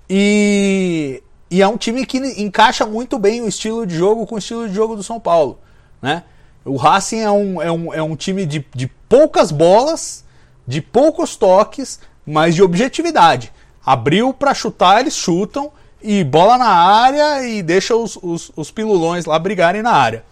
E 0.10 1.22
e 1.50 1.62
é 1.62 1.68
um 1.68 1.78
time 1.78 2.06
que 2.06 2.18
encaixa 2.18 2.86
muito 2.86 3.20
bem 3.20 3.42
o 3.42 3.48
estilo 3.48 3.86
de 3.86 3.96
jogo 3.96 4.26
com 4.26 4.36
o 4.36 4.40
estilo 4.40 4.68
de 4.68 4.74
jogo 4.74 4.96
do 4.96 5.04
São 5.04 5.20
Paulo. 5.20 5.60
Né? 6.02 6.24
O 6.64 6.76
Racing 6.76 7.20
é 7.20 7.32
um, 7.32 7.62
é 7.62 7.72
um, 7.72 7.94
é 7.94 8.02
um 8.02 8.16
time 8.16 8.46
de, 8.46 8.66
de 8.74 8.88
poucas 9.08 9.52
bolas, 9.52 10.26
de 10.68 10.82
poucos 10.82 11.36
toques, 11.36 12.00
mas 12.26 12.56
de 12.56 12.64
objetividade. 12.64 13.54
Abriu 13.86 14.34
para 14.34 14.54
chutar, 14.54 15.02
eles 15.02 15.16
chutam, 15.16 15.72
e 16.02 16.24
bola 16.24 16.58
na 16.58 16.70
área 16.70 17.48
e 17.48 17.64
deixa 17.64 17.96
os, 17.96 18.18
os, 18.22 18.52
os 18.56 18.70
pilulões 18.70 19.26
lá 19.26 19.38
brigarem 19.40 19.82
na 19.82 19.92
área. 19.92 20.24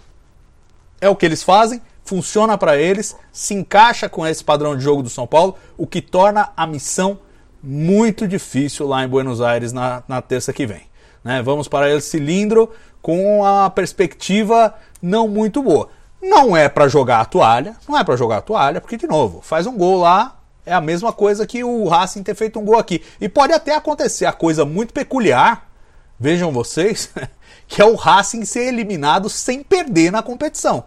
É 1.02 1.10
o 1.10 1.16
que 1.16 1.26
eles 1.26 1.44
fazem, 1.44 1.82
funciona 2.04 2.58
para 2.58 2.78
eles, 2.78 3.16
se 3.32 3.54
encaixa 3.54 4.08
com 4.08 4.26
esse 4.26 4.44
padrão 4.44 4.78
de 4.78 4.84
jogo 4.84 5.02
do 5.02 5.10
São 5.10 5.26
Paulo, 5.26 5.56
o 5.78 5.88
que 5.88 6.02
torna 6.02 6.52
a 6.56 6.68
missão 6.68 7.20
muito 7.62 8.28
difícil 8.28 8.88
lá 8.88 9.04
em 9.04 9.08
Buenos 9.08 9.42
Aires 9.42 9.74
na, 9.74 10.04
na 10.08 10.22
terça 10.22 10.54
que 10.54 10.66
vem. 10.66 10.82
Né? 11.24 11.42
Vamos 11.42 11.68
para 11.68 11.90
El 11.90 12.02
Cilindro 12.02 12.70
com 13.02 13.40
uma 13.40 13.70
perspectiva 13.70 14.74
não 15.02 15.28
muito 15.28 15.62
boa. 15.62 15.90
Não 16.22 16.56
é 16.56 16.70
para 16.70 16.88
jogar 16.88 17.20
a 17.20 17.26
toalha, 17.26 17.76
não 17.88 17.98
é 17.98 18.04
para 18.04 18.16
jogar 18.16 18.38
a 18.38 18.42
toalha, 18.42 18.80
porque 18.80 18.98
de 18.98 19.08
novo, 19.08 19.42
faz 19.42 19.68
um 19.68 19.78
gol 19.78 20.00
lá, 20.00 20.40
é 20.66 20.74
a 20.74 20.80
mesma 20.80 21.12
coisa 21.12 21.46
que 21.46 21.64
o 21.64 21.86
Racing 21.88 22.24
ter 22.24 22.36
feito 22.36 22.60
um 22.60 22.66
gol 22.66 22.78
aqui. 22.78 23.04
E 23.20 23.28
pode 23.28 23.52
até 23.52 23.76
acontecer 23.76 24.26
a 24.26 24.32
coisa 24.32 24.64
muito 24.64 24.94
peculiar, 24.94 25.70
vejam 26.18 26.52
vocês, 26.52 27.10
que 27.68 27.82
é 27.82 27.86
o 27.86 27.96
Racing 27.96 28.46
ser 28.46 28.68
eliminado 28.70 29.30
sem 29.30 29.64
perder 29.64 30.12
na 30.12 30.24
competição. 30.24 30.86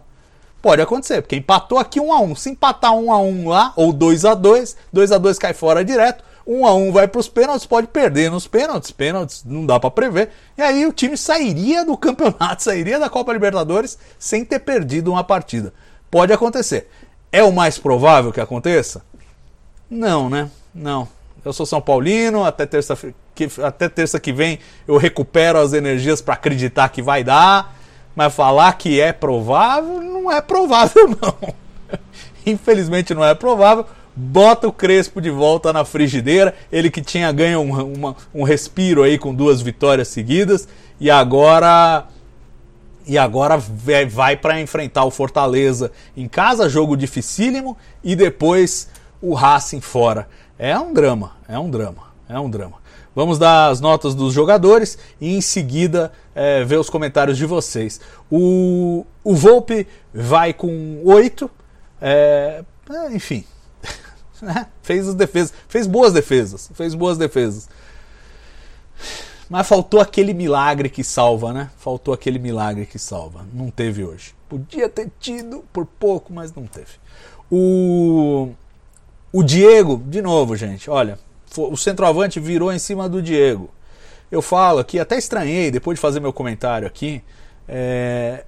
Pode 0.63 0.81
acontecer, 0.81 1.21
porque 1.21 1.37
empatou 1.37 1.79
aqui 1.79 2.01
1 2.01 2.13
a 2.13 2.21
1. 2.21 2.35
Se 2.35 2.51
empatar 2.51 2.95
1 2.95 3.13
a 3.13 3.19
1 3.19 3.49
lá 3.49 3.73
ou 3.77 3.93
2 3.93 4.25
a 4.25 4.35
2, 4.35 4.77
2 4.91 5.13
a 5.13 5.19
2 5.19 5.39
cai 5.39 5.53
fora 5.53 5.85
direto 5.85 6.25
um 6.47 6.65
a 6.65 6.75
um 6.75 6.93
vai 6.93 7.09
para 7.09 7.19
os 7.19 7.29
pênaltis, 7.29 7.67
pode 7.67 7.89
perder 7.89 8.31
nos 8.31 8.47
pênaltis, 8.47 8.93
pênaltis 8.93 9.43
não 9.45 9.67
dá 9.67 9.81
para 9.81 9.91
prever. 9.91 10.31
E 10.57 10.63
aí 10.63 10.87
o 10.87 10.93
time 10.93 11.17
sairia 11.17 11.85
do 11.85 11.97
campeonato, 11.99 12.63
sairia 12.63 12.99
da 12.99 13.11
Copa 13.11 13.33
Libertadores 13.33 13.99
sem 14.19 14.45
ter 14.45 14.61
perdido 14.61 15.11
uma 15.11 15.25
partida. 15.25 15.75
Pode 16.11 16.33
acontecer. 16.33 16.89
É 17.33 17.43
o 17.43 17.53
mais 17.53 17.79
provável 17.79 18.33
que 18.33 18.41
aconteça? 18.41 19.03
Não, 19.91 20.31
né? 20.31 20.49
Não. 20.73 21.09
Eu 21.45 21.53
sou 21.53 21.67
São 21.67 21.81
Paulino, 21.81 22.45
até 22.45 22.65
terça 22.65 22.97
que, 23.35 23.49
até 23.63 23.89
terça 23.89 24.19
que 24.19 24.33
vem 24.33 24.59
eu 24.87 24.97
recupero 24.97 25.59
as 25.59 25.73
energias 25.73 26.21
para 26.21 26.35
acreditar 26.35 26.89
que 26.89 27.03
vai 27.03 27.23
dar, 27.23 27.77
mas 28.15 28.35
falar 28.35 28.73
que 28.75 29.01
é 29.01 29.13
provável, 29.13 30.01
não 30.01 30.31
é 30.31 30.41
provável 30.41 31.09
não. 31.21 31.55
Infelizmente 32.45 33.15
não 33.15 33.25
é 33.25 33.35
provável 33.35 33.85
bota 34.17 34.67
o 34.67 34.73
Crespo 34.73 35.21
de 35.21 35.29
volta 35.29 35.73
na 35.73 35.85
frigideira, 35.85 36.55
ele 36.73 36.91
que 36.91 37.03
tinha 37.03 37.31
ganho 37.31 37.61
um, 37.61 37.95
uma, 37.95 38.17
um 38.35 38.43
respiro 38.43 39.03
aí 39.03 39.19
com 39.19 39.35
duas 39.35 39.61
vitórias 39.61 40.09
seguidas 40.09 40.67
e 40.99 41.11
agora 41.11 42.07
e 43.07 43.17
agora 43.17 43.57
vai 44.09 44.37
para 44.37 44.61
enfrentar 44.61 45.05
o 45.05 45.13
Fortaleza 45.13 45.93
em 46.17 46.27
casa, 46.27 46.69
jogo 46.69 46.97
dificílimo 46.97 47.77
e 48.03 48.17
depois 48.17 48.89
o 49.23 49.33
Racing 49.33 49.81
fora. 49.81 50.29
É 50.59 50.77
um 50.77 50.93
drama, 50.93 51.37
é 51.49 51.57
um 51.57 51.71
drama, 51.71 52.03
é 52.29 52.41
um 52.41 52.51
drama. 52.51 52.79
Vamos 53.15 53.39
dar 53.39 53.69
as 53.69 53.81
notas 53.81 54.15
dos 54.15 54.35
jogadores 54.35 54.99
e 55.21 55.37
em 55.37 55.41
seguida 55.41 56.13
é, 56.35 56.65
ver 56.65 56.79
os 56.79 56.91
comentários 56.91 57.39
de 57.39 57.47
vocês. 57.47 58.01
O, 58.31 59.07
o 59.23 59.35
Volpe 59.35 59.87
vai 60.13 60.53
com 60.53 61.01
8. 61.05 61.51
É, 62.03 62.63
enfim, 63.13 63.45
né? 64.43 64.67
Fez 64.83 65.09
as 65.09 65.15
defesas, 65.15 65.53
fez 65.69 65.87
boas 65.87 66.13
defesas, 66.13 66.71
fez 66.75 66.95
boas 66.95 67.19
defesas. 67.19 67.69
Mas 69.49 69.67
faltou 69.67 70.01
aquele 70.01 70.35
milagre 70.35 70.89
que 70.89 71.05
salva, 71.05 71.53
né? 71.53 71.71
Faltou 71.79 72.13
aquele 72.13 72.39
milagre 72.39 72.85
que 72.85 72.99
salva. 72.99 73.47
Não 73.53 73.71
teve 73.71 74.05
hoje. 74.05 74.35
Podia 74.49 74.89
ter 74.89 75.11
tido 75.21 75.65
por 75.73 75.87
pouco, 75.87 76.33
mas 76.33 76.53
não 76.53 76.67
teve. 76.67 76.99
O 77.51 78.51
o 79.33 79.43
Diego, 79.43 80.03
de 80.07 80.23
novo, 80.23 80.57
gente, 80.57 80.89
olha, 80.89 81.19
o 81.59 81.77
centroavante 81.77 82.41
virou 82.41 82.73
em 82.73 82.79
cima 82.79 83.07
do 83.07 83.21
Diego. 83.21 83.69
Eu 84.31 84.41
falo 84.41 84.79
aqui, 84.79 84.99
até 84.99 85.19
estranhei 85.19 85.71
depois 85.71 85.97
de 85.97 86.01
fazer 86.01 86.21
meu 86.21 86.33
comentário 86.33 86.87
aqui. 86.87 87.23
É, 87.69 88.45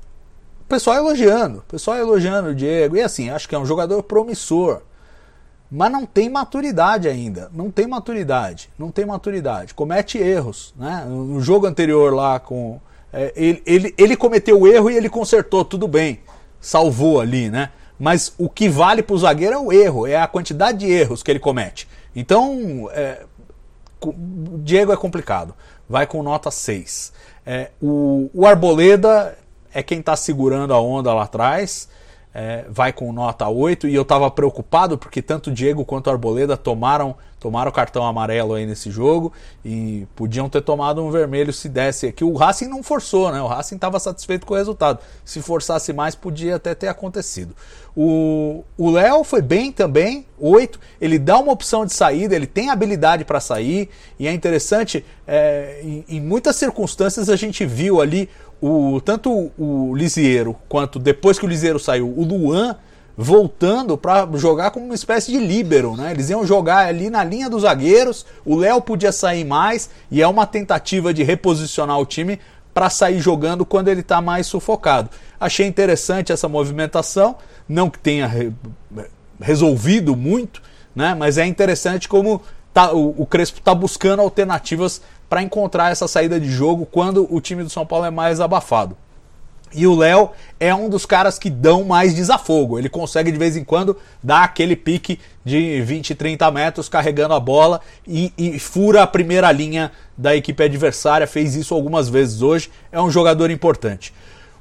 o 0.62 0.64
pessoal 0.64 0.97
elogiando, 0.97 1.59
o 1.59 1.62
pessoal 1.71 1.99
elogiando 1.99 2.49
o 2.50 2.54
Diego. 2.54 2.97
E 2.97 3.02
assim, 3.02 3.28
acho 3.28 3.49
que 3.49 3.54
é 3.54 3.59
um 3.59 3.66
jogador 3.66 4.02
promissor 4.02 4.80
mas 5.70 5.92
não 5.92 6.06
tem 6.06 6.30
maturidade 6.30 7.08
ainda. 7.08 7.50
Não 7.52 7.70
tem 7.70 7.87
maturidade. 7.87 8.70
Não 8.78 8.90
tem 8.90 9.04
maturidade. 9.04 9.75
Comete 9.75 10.18
erros. 10.18 10.75
Né? 10.76 11.04
No 11.06 11.40
jogo 11.40 11.66
anterior 11.66 12.14
lá 12.14 12.40
com. 12.40 12.80
É, 13.12 13.32
ele, 13.37 13.62
ele, 13.66 13.94
ele 13.96 14.16
cometeu 14.16 14.60
o 14.60 14.66
erro 14.66 14.90
e 14.90 14.96
ele 14.96 15.08
consertou, 15.08 15.64
tudo 15.64 15.87
bem. 15.87 16.20
Salvou 16.60 17.20
ali, 17.20 17.50
né? 17.50 17.70
Mas 17.98 18.32
o 18.38 18.48
que 18.48 18.68
vale 18.68 19.02
para 19.02 19.14
o 19.14 19.18
zagueiro 19.18 19.54
é 19.54 19.58
o 19.58 19.72
erro, 19.72 20.06
é 20.06 20.16
a 20.16 20.26
quantidade 20.26 20.78
de 20.78 20.90
erros 20.90 21.22
que 21.22 21.30
ele 21.30 21.38
comete. 21.38 21.88
Então, 22.14 22.88
é, 22.92 23.25
Diego 24.62 24.92
é 24.92 24.96
complicado. 24.96 25.54
Vai 25.88 26.06
com 26.06 26.22
nota 26.22 26.50
6. 26.50 27.12
É, 27.44 27.70
o, 27.80 28.30
o 28.32 28.46
Arboleda 28.46 29.37
é 29.72 29.82
quem 29.82 30.00
está 30.00 30.14
segurando 30.16 30.72
a 30.72 30.80
onda 30.80 31.12
lá 31.12 31.25
atrás 31.25 31.88
é, 32.38 32.64
vai 32.68 32.92
com 32.92 33.12
nota 33.12 33.49
8 33.49 33.88
e 33.88 33.95
eu 33.97 34.02
estava 34.02 34.30
preocupado 34.30 34.97
porque 34.97 35.21
tanto 35.21 35.50
Diego 35.50 35.85
quanto 35.85 36.09
Arboleda 36.09 36.57
tomaram 36.57 37.16
tomaram 37.40 37.71
cartão 37.71 38.04
amarelo 38.04 38.54
aí 38.54 38.66
nesse 38.66 38.90
jogo 38.90 39.33
e 39.64 40.07
podiam 40.14 40.49
ter 40.49 40.61
tomado 40.61 41.02
um 41.02 41.11
vermelho 41.11 41.52
se 41.52 41.68
desse 41.68 42.07
aqui. 42.07 42.25
O 42.25 42.35
Racing 42.35 42.66
não 42.66 42.83
forçou, 42.83 43.30
né? 43.30 43.40
O 43.40 43.47
Racing 43.47 43.76
estava 43.76 43.99
satisfeito 44.00 44.45
com 44.45 44.54
o 44.54 44.57
resultado. 44.57 44.99
Se 45.25 45.40
forçasse 45.40 45.92
mais, 45.92 46.16
podia 46.16 46.57
até 46.57 46.75
ter 46.75 46.88
acontecido. 46.88 47.54
O 47.95 48.64
Léo 48.78 49.25
foi 49.25 49.42
bem 49.42 49.73
também, 49.73 50.26
8. 50.38 50.78
Ele 51.00 51.18
dá 51.18 51.38
uma 51.38 51.52
opção 51.52 51.85
de 51.85 51.92
saída, 51.92 52.35
ele 52.35 52.47
tem 52.47 52.71
habilidade 52.71 53.25
para 53.25 53.40
sair, 53.40 53.88
e 54.18 54.26
é 54.26 54.33
interessante, 54.33 55.04
é, 55.26 55.80
em, 55.83 56.04
em 56.09 56.21
muitas 56.21 56.57
circunstâncias 56.57 57.28
a 57.28 57.37
gente 57.37 57.66
viu 57.66 58.00
ali 58.00 58.28
o 58.61 59.00
tanto 59.00 59.50
o 59.59 59.95
Lisieiro 59.95 60.57
quanto 60.69 60.99
depois 60.99 61.38
que 61.38 61.45
o 61.45 61.49
Lisieiro 61.49 61.79
saiu, 61.79 62.12
o 62.17 62.25
Luan 62.25 62.77
voltando 63.21 63.99
para 63.99 64.29
jogar 64.35 64.71
como 64.71 64.87
uma 64.87 64.95
espécie 64.95 65.33
de 65.33 65.38
líbero, 65.38 65.97
né? 65.97 66.12
Eles 66.12 66.31
iam 66.31 66.47
jogar 66.47 66.87
ali 66.87 67.11
na 67.11 67.25
linha 67.25 67.50
dos 67.50 67.62
zagueiros, 67.62 68.25
o 68.45 68.55
Léo 68.55 68.81
podia 68.81 69.11
sair 69.11 69.45
mais 69.45 69.91
e 70.09 70.23
é 70.23 70.29
uma 70.29 70.47
tentativa 70.47 71.12
de 71.12 71.25
reposicionar 71.25 71.99
o 71.99 72.07
time 72.07 72.38
para 72.73 72.88
sair 72.88 73.19
jogando 73.19 73.67
quando 73.67 73.88
ele 73.88 74.03
está 74.03 74.21
mais 74.21 74.47
sufocado. 74.47 75.11
Achei 75.41 75.67
interessante 75.67 76.31
essa 76.31 76.49
movimentação, 76.49 77.35
não 77.69 77.91
que 77.91 77.99
tenha 77.99 78.27
re 78.27 78.53
resolvido 79.41 80.15
muito, 80.17 80.62
né? 80.95 81.15
Mas 81.15 81.38
é 81.38 81.47
interessante 81.47 82.09
como 82.09 82.41
tá, 82.78 82.92
o, 82.94 83.23
o 83.23 83.26
Crespo 83.26 83.58
está 83.58 83.75
buscando 83.75 84.23
alternativas 84.23 85.02
para 85.28 85.42
encontrar 85.42 85.90
essa 85.90 86.06
saída 86.06 86.38
de 86.38 86.49
jogo 86.49 86.87
quando 86.87 87.26
o 87.28 87.40
time 87.40 87.64
do 87.64 87.70
São 87.70 87.85
Paulo 87.85 88.04
é 88.04 88.11
mais 88.11 88.40
abafado. 88.40 88.97
E 89.75 89.87
o 89.87 89.97
Léo 89.97 90.30
é 90.61 90.73
um 90.73 90.88
dos 90.88 91.04
caras 91.04 91.38
que 91.38 91.50
dão 91.50 91.85
mais 91.85 92.14
desafogo. 92.14 92.78
Ele 92.78 92.88
consegue 92.88 93.32
de 93.32 93.37
vez 93.37 93.56
em 93.56 93.64
quando 93.64 93.99
dar 94.23 94.44
aquele 94.44 94.76
pique 94.76 95.18
de 95.44 95.82
20, 95.82 96.14
30 96.14 96.50
metros 96.52 96.88
carregando 96.88 97.35
a 97.35 97.40
bola 97.40 97.80
e, 98.06 98.32
e, 98.38 98.58
fura 98.58 99.02
a 99.02 99.06
primeira 99.06 99.50
linha 99.52 99.90
da 100.16 100.35
equipe 100.35 100.62
adversária. 100.62 101.26
Fez 101.26 101.54
isso 101.54 101.75
algumas 101.75 102.08
vezes 102.08 102.40
hoje. 102.40 102.70
É 102.92 103.02
um 103.02 103.11
jogador 103.11 103.50
importante. 103.50 104.14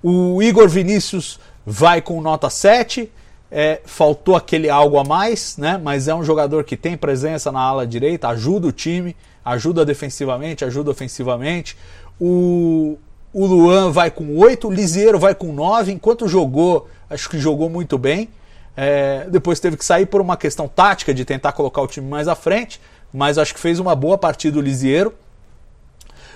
O 0.04 0.42
Igor 0.42 0.68
Vinícius 0.68 1.40
vai 1.66 2.02
com 2.02 2.20
nota 2.20 2.50
7. 2.50 3.10
É, 3.50 3.82
faltou 3.86 4.36
aquele 4.36 4.70
algo 4.70 4.98
a 4.98 5.04
mais, 5.04 5.58
né? 5.58 5.80
Mas 5.82 6.08
é 6.08 6.16
um 6.16 6.24
jogador 6.24 6.64
que 6.64 6.76
tem 6.76 6.98
presença 6.98 7.52
na 7.52 7.60
ala 7.60 7.88
direita, 7.88 8.28
ajuda 8.28 8.68
o 8.68 8.72
time, 8.72 9.16
ajuda 9.44 9.86
defensivamente, 9.86 10.66
ajuda 10.66 10.92
ofensivamente. 10.92 11.78
O, 12.20 12.98
o 13.34 13.46
Luan 13.46 13.92
vai 13.92 14.12
com 14.12 14.38
8, 14.38 14.68
o 14.68 14.72
Liseiro 14.72 15.18
vai 15.18 15.34
com 15.34 15.54
9, 15.54 15.92
enquanto 15.92 16.28
jogou, 16.28 16.90
acho 17.10 17.30
que 17.30 17.40
jogou 17.40 17.70
muito 17.70 17.98
bem. 17.98 18.30
É, 18.76 19.26
depois 19.30 19.60
teve 19.60 19.78
que 19.78 19.86
sair 19.86 20.06
por 20.06 20.22
uma 20.22 20.38
questão 20.38 20.68
tática 20.68 21.14
de 21.14 21.26
tentar 21.26 21.52
colocar 21.54 21.82
o 21.82 21.88
time 21.88 22.08
mais 22.08 22.28
à 22.28 22.36
frente, 22.36 22.80
mas 23.14 23.38
acho 23.38 23.54
que 23.54 23.60
fez 23.60 23.80
uma 23.80 23.96
boa 23.96 24.18
partida 24.18 24.60
o 24.60 24.62
Lisieiro. 24.62 25.14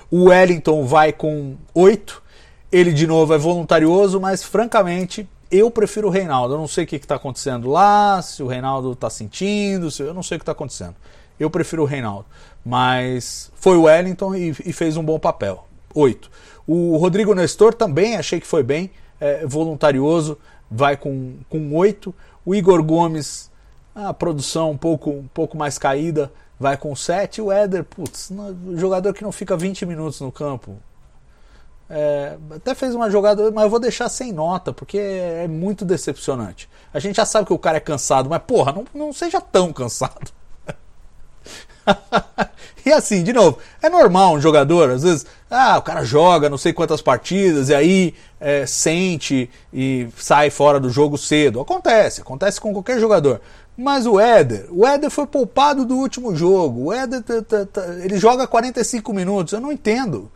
O 0.10 0.26
Wellington 0.30 0.86
vai 0.86 1.14
com 1.14 1.56
8. 1.74 2.22
Ele 2.72 2.92
de 2.94 3.06
novo 3.06 3.34
é 3.34 3.38
voluntarioso, 3.38 4.20
mas 4.20 4.44
francamente 4.44 5.28
eu 5.52 5.70
prefiro 5.70 6.08
o 6.08 6.12
Reinaldo. 6.12 6.54
Eu 6.54 6.58
não 6.58 6.68
sei 6.68 6.86
o 6.86 6.88
que 6.88 6.96
está 6.96 7.16
acontecendo 7.16 7.70
lá, 7.70 8.22
se 8.22 8.42
o 8.42 8.48
Reinaldo 8.48 8.94
está 8.94 9.10
sentindo, 9.10 9.92
se... 9.92 10.02
eu 10.02 10.14
não 10.14 10.24
sei 10.24 10.38
o 10.38 10.40
que 10.40 10.44
está 10.44 10.54
acontecendo. 10.54 10.96
Eu 11.40 11.50
prefiro 11.50 11.84
o 11.84 11.86
Reinaldo. 11.86 12.26
Mas 12.64 13.52
foi 13.56 13.76
o 13.76 13.84
Wellington 13.84 14.36
e, 14.36 14.50
e 14.66 14.74
fez 14.74 14.96
um 14.96 15.04
bom 15.04 15.20
papel. 15.20 15.68
8. 15.94 16.30
O 16.66 16.96
Rodrigo 16.98 17.34
Nestor 17.34 17.74
também 17.74 18.16
achei 18.16 18.40
que 18.40 18.48
foi 18.48 18.64
bem, 18.64 18.92
é, 19.20 19.46
voluntarioso, 19.46 20.38
vai 20.70 20.96
com, 20.96 21.36
com 21.50 21.76
8. 21.76 22.14
O 22.46 22.56
Igor 22.56 22.82
Gomes, 22.82 23.52
a 23.94 24.14
produção 24.14 24.72
um 24.72 24.78
pouco, 24.78 25.10
um 25.10 25.28
pouco 25.34 25.58
mais 25.58 25.78
caída, 25.78 26.32
vai 26.60 26.78
com 26.78 26.96
7. 26.96 27.42
O 27.42 27.52
Éder, 27.52 27.84
putz, 27.84 28.32
jogador 28.76 29.14
que 29.14 29.24
não 29.24 29.32
fica 29.32 29.58
20 29.58 29.86
minutos 29.86 30.22
no 30.22 30.32
campo. 30.32 30.78
É, 31.94 32.38
até 32.56 32.74
fez 32.74 32.96
uma 32.96 33.12
jogada, 33.12 33.52
mas 33.52 33.66
eu 33.66 33.70
vou 33.70 33.80
deixar 33.80 34.08
sem 34.08 34.32
nota, 34.32 34.72
porque 34.72 34.98
é 34.98 35.46
muito 35.46 35.84
decepcionante. 35.84 36.70
A 36.94 37.00
gente 37.00 37.18
já 37.18 37.26
sabe 37.26 37.46
que 37.48 37.54
o 37.54 37.60
cara 37.60 37.78
é 37.78 37.82
cansado, 37.82 38.30
mas 38.30 38.42
porra, 38.48 38.72
não, 38.72 38.86
não 38.94 39.12
seja 39.12 39.42
tão 39.42 39.74
cansado. 39.74 40.32
e 42.86 42.94
assim, 42.94 43.24
de 43.24 43.34
novo, 43.34 43.58
é 43.82 43.90
normal 43.90 44.36
um 44.36 44.40
jogador, 44.40 44.90
às 44.90 45.04
vezes, 45.04 45.26
ah, 45.50 45.78
o 45.80 45.82
cara 45.82 46.02
joga 46.06 46.50
não 46.50 46.58
sei 46.58 46.72
quantas 46.72 47.02
partidas 47.02 47.68
e 47.68 47.76
aí 47.76 48.16
é, 48.40 48.66
sente 48.66 49.50
e 49.74 50.08
sai 50.16 50.50
fora 50.50 50.80
do 50.80 50.90
jogo 50.90 51.18
cedo. 51.18 51.60
Acontece, 51.60 52.22
acontece 52.22 52.62
com 52.62 52.72
qualquer 52.72 53.02
jogador. 53.02 53.42
Mas 53.76 54.06
o 54.06 54.18
Éder, 54.18 54.68
o 54.70 54.86
Éder 54.86 55.10
foi 55.10 55.28
poupado 55.28 55.84
do 55.84 55.98
último 55.98 56.34
jogo. 56.38 56.86
O 56.86 56.94
Éder, 56.94 57.22
ele 58.02 58.18
joga 58.18 58.48
45 58.48 59.12
minutos, 59.12 59.52
eu 59.52 59.60
não 59.60 59.74
entendo. 59.74 60.32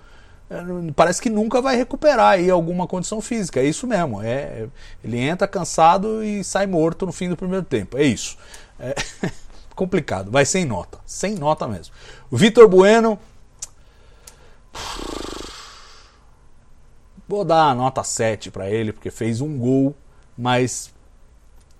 É, 0.49 0.57
parece 0.95 1.21
que 1.21 1.29
nunca 1.29 1.61
vai 1.61 1.75
recuperar 1.75 2.33
aí 2.33 2.49
alguma 2.49 2.87
condição 2.87 3.21
física. 3.21 3.59
É 3.59 3.65
isso 3.65 3.87
mesmo. 3.87 4.21
É, 4.21 4.67
ele 5.03 5.19
entra 5.19 5.47
cansado 5.47 6.23
e 6.23 6.43
sai 6.43 6.67
morto 6.67 7.05
no 7.05 7.11
fim 7.11 7.29
do 7.29 7.37
primeiro 7.37 7.65
tempo. 7.65 7.97
É 7.97 8.03
isso. 8.03 8.37
É. 8.79 8.95
complicado. 9.75 10.31
Vai 10.31 10.45
sem 10.45 10.65
nota. 10.65 10.99
Sem 11.05 11.35
nota 11.35 11.67
mesmo. 11.67 11.93
O 12.31 12.37
Vitor 12.37 12.67
Bueno. 12.67 13.19
Vou 17.27 17.43
dar 17.43 17.69
a 17.69 17.75
nota 17.75 18.03
7 18.03 18.51
para 18.51 18.69
ele, 18.69 18.93
porque 18.93 19.09
fez 19.09 19.41
um 19.41 19.57
gol, 19.57 19.95
mas 20.37 20.93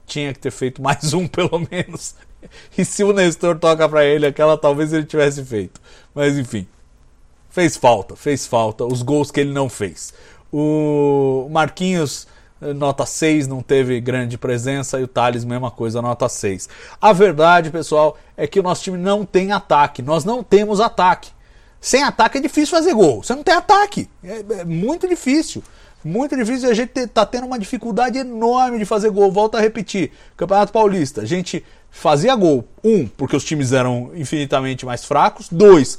tinha 0.07 0.33
que 0.33 0.39
ter 0.39 0.51
feito 0.51 0.81
mais 0.81 1.13
um 1.13 1.27
pelo 1.29 1.59
menos. 1.71 2.15
E 2.77 2.83
se 2.83 3.03
o 3.03 3.13
Nestor 3.13 3.57
toca 3.59 3.87
para 3.87 4.03
ele, 4.03 4.25
aquela 4.25 4.57
talvez 4.57 4.91
ele 4.91 5.05
tivesse 5.05 5.43
feito. 5.43 5.79
Mas 6.13 6.37
enfim, 6.37 6.67
fez 7.55 7.77
falta, 7.77 8.17
fez 8.17 8.45
falta 8.45 8.83
os 8.83 9.01
gols 9.01 9.31
que 9.31 9.39
ele 9.39 9.53
não 9.53 9.69
fez. 9.69 10.13
O 10.51 11.47
Marquinhos 11.49 12.27
nota 12.75 13.05
6, 13.05 13.47
não 13.47 13.61
teve 13.61 14.01
grande 14.01 14.37
presença, 14.37 14.99
e 14.99 15.03
o 15.03 15.07
Thales, 15.07 15.45
mesma 15.45 15.71
coisa, 15.71 16.01
nota 16.01 16.27
6. 16.27 16.67
A 16.99 17.13
verdade, 17.13 17.69
pessoal, 17.69 18.17
é 18.35 18.45
que 18.45 18.59
o 18.59 18.63
nosso 18.63 18.83
time 18.83 18.97
não 18.97 19.25
tem 19.25 19.53
ataque. 19.53 20.01
Nós 20.01 20.25
não 20.25 20.43
temos 20.43 20.81
ataque. 20.81 21.29
Sem 21.79 22.03
ataque 22.03 22.39
é 22.39 22.41
difícil 22.41 22.75
fazer 22.75 22.93
gol. 22.93 23.23
Você 23.23 23.33
não 23.33 23.43
tem 23.43 23.53
ataque. 23.53 24.09
É, 24.21 24.43
é 24.61 24.65
muito 24.65 25.07
difícil. 25.07 25.63
Muito 26.03 26.35
difícil. 26.35 26.69
A 26.69 26.73
gente 26.73 26.99
está 26.99 27.25
tendo 27.25 27.47
uma 27.47 27.57
dificuldade 27.57 28.17
enorme 28.17 28.79
de 28.79 28.85
fazer 28.85 29.11
gol. 29.11 29.31
Volto 29.31 29.55
a 29.55 29.61
repetir. 29.61 30.11
Campeonato 30.35 30.73
Paulista. 30.73 31.21
A 31.21 31.25
gente 31.25 31.63
fazia 31.89 32.35
gol. 32.35 32.67
Um, 32.83 33.07
porque 33.07 33.35
os 33.35 33.45
times 33.45 33.71
eram 33.71 34.11
infinitamente 34.13 34.85
mais 34.85 35.05
fracos. 35.05 35.47
Dois, 35.49 35.97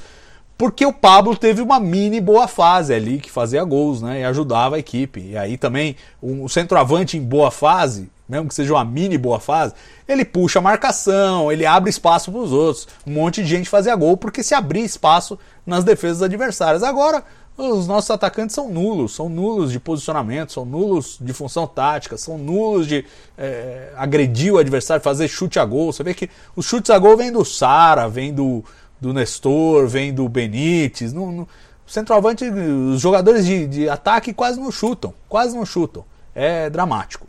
porque 0.59 0.87
o 0.87 0.93
Pablo 0.93 1.37
teve 1.37 1.61
uma 1.61 1.79
mini 1.79 2.21
boa 2.21 2.49
fase 2.49 2.95
ali, 2.95 3.19
que 3.19 3.31
fazia 3.31 3.63
gols, 3.63 4.01
né? 4.01 4.21
E 4.21 4.25
ajudava 4.25 4.77
a 4.77 4.79
equipe. 4.79 5.21
E 5.21 5.37
aí 5.37 5.59
também, 5.59 5.97
o 6.21 6.49
centroavante 6.49 7.17
em 7.19 7.23
boa 7.23 7.51
fase, 7.51 8.11
mesmo 8.29 8.49
que 8.49 8.55
seja 8.55 8.73
uma 8.73 8.85
mini 8.85 9.19
boa 9.19 9.39
fase, 9.39 9.75
ele 10.09 10.25
puxa 10.25 10.59
a 10.59 10.63
marcação, 10.63 11.53
ele 11.53 11.67
abre 11.67 11.91
espaço 11.91 12.33
para 12.33 12.41
os 12.41 12.53
outros. 12.53 12.89
Um 13.07 13.13
monte 13.13 13.43
de 13.43 13.49
gente 13.49 13.69
fazia 13.69 13.95
gol 13.95 14.17
porque 14.17 14.43
se 14.43 14.55
abria 14.55 14.85
espaço 14.85 15.39
nas 15.67 15.85
defesas 15.85 16.23
adversárias. 16.23 16.83
Agora, 16.83 17.23
os 17.57 17.87
nossos 17.87 18.11
atacantes 18.11 18.55
são 18.55 18.69
nulos, 18.69 19.15
são 19.15 19.29
nulos 19.29 19.73
de 19.73 19.81
posicionamento, 19.81 20.53
são 20.53 20.65
nulos 20.65 21.17
de 21.21 21.33
função 21.33 21.67
tática, 21.67 22.17
são 22.19 22.37
nulos 22.37 22.87
de 22.87 23.05
é, 23.37 23.93
agredir 23.97 24.53
o 24.53 24.59
adversário, 24.59 25.03
fazer 25.03 25.29
chute 25.29 25.59
a 25.59 25.65
gol. 25.65 25.93
Você 25.93 26.03
vê 26.03 26.13
que 26.13 26.29
os 26.55 26.67
chutes 26.67 26.91
a 26.91 26.99
gol 26.99 27.17
vêm 27.17 27.33
do 27.33 27.45
Sara, 27.45 28.09
vem 28.09 28.33
do 28.33 28.63
do 29.01 29.13
Nestor, 29.13 29.87
vem 29.87 30.13
do 30.13 30.29
Benítez. 30.29 31.13
No, 31.13 31.31
no, 31.31 31.49
centroavante, 31.87 32.45
os 32.45 33.01
jogadores 33.01 33.47
de, 33.47 33.67
de 33.67 33.89
ataque 33.89 34.33
quase 34.33 34.59
não 34.59 34.71
chutam, 34.71 35.15
quase 35.29 35.57
não 35.57 35.65
chutam. 35.65 36.05
É 36.35 36.69
dramático. 36.69 37.27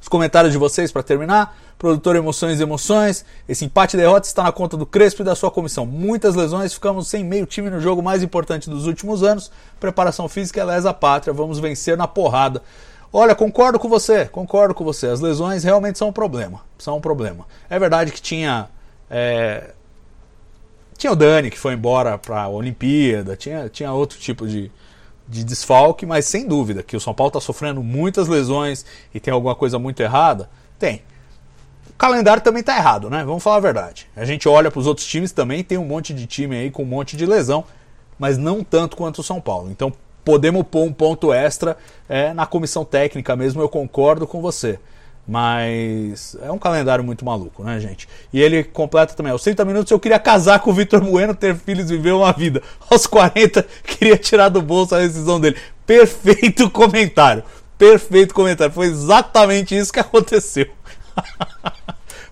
Os 0.00 0.08
comentários 0.08 0.52
de 0.52 0.58
vocês 0.58 0.92
para 0.92 1.02
terminar. 1.02 1.56
Produtor 1.78 2.16
Emoções 2.16 2.60
e 2.60 2.62
Emoções. 2.62 3.24
Esse 3.48 3.64
empate 3.64 3.96
e 3.96 4.00
derrota 4.00 4.26
está 4.26 4.44
na 4.44 4.52
conta 4.52 4.76
do 4.76 4.86
Crespo 4.86 5.22
e 5.22 5.24
da 5.24 5.34
sua 5.34 5.50
comissão. 5.50 5.84
Muitas 5.84 6.34
lesões, 6.34 6.72
ficamos 6.72 7.08
sem 7.08 7.24
meio 7.24 7.44
time 7.44 7.68
no 7.68 7.80
jogo 7.80 8.02
mais 8.02 8.22
importante 8.22 8.70
dos 8.70 8.86
últimos 8.86 9.22
anos. 9.22 9.50
Preparação 9.80 10.28
física 10.28 10.60
é 10.60 10.64
lesa 10.64 10.94
pátria. 10.94 11.34
Vamos 11.34 11.58
vencer 11.58 11.96
na 11.96 12.06
porrada. 12.06 12.62
Olha, 13.12 13.34
concordo 13.34 13.78
com 13.78 13.88
você, 13.88 14.26
concordo 14.26 14.74
com 14.74 14.84
você. 14.84 15.08
As 15.08 15.20
lesões 15.20 15.64
realmente 15.64 15.98
são 15.98 16.08
um 16.08 16.12
problema. 16.12 16.60
São 16.78 16.98
um 16.98 17.00
problema. 17.00 17.46
É 17.68 17.78
verdade 17.78 18.12
que 18.12 18.20
tinha 18.20 18.68
é, 19.10 19.70
tinha 20.96 21.12
o 21.12 21.16
Dani, 21.16 21.50
que 21.50 21.58
foi 21.58 21.74
embora 21.74 22.16
para 22.18 22.42
a 22.42 22.48
Olimpíada, 22.48 23.36
tinha, 23.36 23.68
tinha 23.68 23.92
outro 23.92 24.18
tipo 24.18 24.46
de, 24.46 24.70
de 25.28 25.44
desfalque, 25.44 26.06
mas 26.06 26.24
sem 26.24 26.46
dúvida 26.46 26.82
que 26.82 26.96
o 26.96 27.00
São 27.00 27.14
Paulo 27.14 27.28
está 27.28 27.40
sofrendo 27.40 27.82
muitas 27.82 28.28
lesões 28.28 28.84
e 29.14 29.20
tem 29.20 29.32
alguma 29.32 29.54
coisa 29.54 29.78
muito 29.78 30.00
errada? 30.00 30.48
Tem. 30.78 31.02
O 31.90 31.94
calendário 31.98 32.42
também 32.42 32.60
está 32.60 32.76
errado, 32.76 33.08
né? 33.08 33.24
Vamos 33.24 33.42
falar 33.42 33.56
a 33.56 33.60
verdade. 33.60 34.08
A 34.14 34.24
gente 34.24 34.48
olha 34.48 34.70
para 34.70 34.80
os 34.80 34.86
outros 34.86 35.06
times 35.06 35.32
também, 35.32 35.64
tem 35.64 35.78
um 35.78 35.84
monte 35.84 36.12
de 36.12 36.26
time 36.26 36.56
aí 36.56 36.70
com 36.70 36.82
um 36.82 36.86
monte 36.86 37.16
de 37.16 37.26
lesão, 37.26 37.64
mas 38.18 38.38
não 38.38 38.62
tanto 38.62 38.96
quanto 38.96 39.20
o 39.20 39.24
São 39.24 39.40
Paulo. 39.40 39.70
Então 39.70 39.92
podemos 40.24 40.64
pôr 40.68 40.84
um 40.84 40.92
ponto 40.92 41.32
extra 41.32 41.76
é, 42.08 42.34
na 42.34 42.46
comissão 42.46 42.84
técnica 42.84 43.36
mesmo, 43.36 43.62
eu 43.62 43.68
concordo 43.68 44.26
com 44.26 44.42
você. 44.42 44.78
Mas 45.28 46.36
é 46.40 46.52
um 46.52 46.58
calendário 46.58 47.02
muito 47.02 47.24
maluco, 47.24 47.64
né, 47.64 47.80
gente? 47.80 48.08
E 48.32 48.40
ele 48.40 48.62
completa 48.62 49.12
também. 49.14 49.32
Aos 49.32 49.42
30 49.42 49.64
minutos 49.64 49.90
eu 49.90 49.98
queria 49.98 50.20
casar 50.20 50.60
com 50.60 50.70
o 50.70 50.72
Vitor 50.72 51.00
Bueno, 51.00 51.34
ter 51.34 51.56
filhos 51.56 51.90
viver 51.90 52.12
uma 52.12 52.32
vida. 52.32 52.62
Aos 52.88 53.06
40, 53.08 53.66
queria 53.82 54.16
tirar 54.16 54.48
do 54.48 54.62
bolso 54.62 54.94
a 54.94 55.00
decisão 55.00 55.40
dele. 55.40 55.56
Perfeito 55.84 56.70
comentário. 56.70 57.42
Perfeito 57.76 58.32
comentário. 58.32 58.72
Foi 58.72 58.86
exatamente 58.86 59.76
isso 59.76 59.92
que 59.92 59.98
aconteceu. 60.00 60.68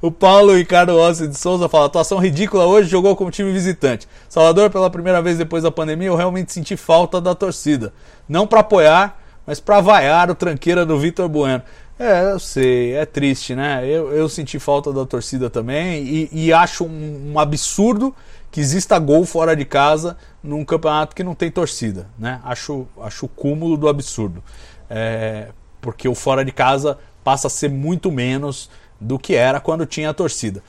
o 0.01 0.13
Paulo 0.13 0.55
Ricardo 0.55 0.93
Rossi 0.93 1.27
de 1.27 1.37
Souza 1.37 1.69
fala: 1.69 1.87
atuação 1.87 2.19
ridícula 2.19 2.65
hoje, 2.65 2.89
jogou 2.89 3.17
como 3.17 3.29
time 3.29 3.51
visitante. 3.51 4.07
Salvador, 4.29 4.71
pela 4.71 4.89
primeira 4.89 5.21
vez 5.21 5.37
depois 5.37 5.65
da 5.65 5.71
pandemia, 5.71 6.09
eu 6.09 6.17
realmente 6.17 6.53
senti 6.53 6.77
falta 6.77 7.21
da 7.21 7.35
torcida. 7.35 7.93
Não 8.29 8.47
para 8.47 8.61
apoiar, 8.61 9.21
mas 9.45 9.59
para 9.59 9.81
vaiar 9.81 10.31
o 10.31 10.35
tranqueira 10.35 10.87
do 10.87 10.97
Vitor 10.97 11.29
Bueno. 11.29 11.63
É, 11.99 12.33
eu 12.33 12.41
sei, 12.41 12.95
é 12.95 13.07
triste, 13.07 13.55
né? 13.55 13.87
Eu, 13.87 14.13
eu 14.13 14.29
senti 14.29 14.59
falta 14.59 14.93
da 14.93 15.07
torcida 15.07 15.49
também 15.49 16.03
e, 16.03 16.29
e 16.33 16.53
acho 16.53 16.85
um, 16.85 17.33
um, 17.33 17.39
absurdo 17.39 18.15
que 18.51 18.61
exista 18.61 18.99
gol 18.99 19.25
fora 19.25 19.55
de 19.55 19.65
casa 19.65 20.17
num 20.43 20.65
campeonato 20.65 21.15
que 21.15 21.23
não 21.23 21.37
tem 21.37 21.51
torcida, 21.51 22.09
né? 22.19 22.41
Acho, 22.45 22.87
acho 23.01 23.27
o 23.27 23.29
cúmulo 23.29 23.77
do 23.77 23.89
absurdo. 23.89 24.43
É, 24.91 25.49
porque 25.81 26.09
o 26.09 26.15
fora 26.15 26.45
de 26.45 26.51
casa 26.51 26.99
passa 27.23 27.47
a 27.47 27.51
ser 27.51 27.71
muito 27.71 28.11
menos 28.11 28.69
do 29.01 29.19
que 29.19 29.35
era 29.35 29.61
quando 29.61 29.87
tinha 29.87 30.11
a 30.11 30.15
torcida. 30.15 30.63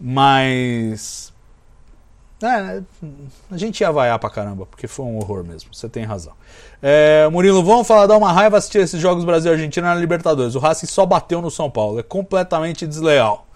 Mas. 0.00 1.32
É, 2.40 2.82
a 3.50 3.56
gente 3.56 3.80
ia 3.80 3.90
vaiar 3.90 4.18
pra 4.18 4.30
caramba, 4.30 4.64
porque 4.64 4.86
foi 4.86 5.04
um 5.04 5.16
horror 5.16 5.42
mesmo, 5.44 5.74
você 5.74 5.88
tem 5.88 6.04
razão. 6.04 6.32
É, 6.80 7.28
Murilo, 7.28 7.64
vamos 7.64 7.86
falar, 7.86 8.06
dar 8.06 8.16
uma 8.16 8.32
raiva 8.32 8.56
assistir 8.56 8.78
esses 8.78 9.00
jogos 9.00 9.24
Brasil 9.24 9.50
e 9.50 9.54
Argentina 9.54 9.92
na 9.92 10.00
Libertadores. 10.00 10.54
O 10.54 10.60
Racing 10.60 10.86
só 10.86 11.04
bateu 11.04 11.42
no 11.42 11.50
São 11.50 11.68
Paulo, 11.68 11.98
é 11.98 12.02
completamente 12.02 12.86
desleal. 12.86 13.46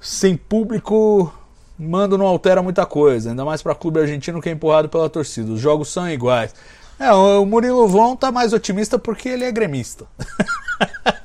Sem 0.00 0.36
público, 0.36 1.32
mando 1.76 2.16
não 2.16 2.26
altera 2.26 2.62
muita 2.62 2.86
coisa, 2.86 3.30
ainda 3.30 3.44
mais 3.44 3.62
para 3.62 3.74
clube 3.74 3.98
argentino 3.98 4.40
que 4.40 4.48
é 4.48 4.52
empurrado 4.52 4.88
pela 4.88 5.10
torcida. 5.10 5.52
Os 5.52 5.60
jogos 5.60 5.92
são 5.92 6.08
iguais. 6.08 6.54
É, 7.00 7.12
o 7.12 7.44
Murilo 7.44 7.88
Von 7.88 8.14
tá 8.14 8.30
mais 8.30 8.52
otimista 8.52 8.96
porque 8.96 9.28
ele 9.28 9.44
é 9.44 9.50
gremista. 9.50 10.06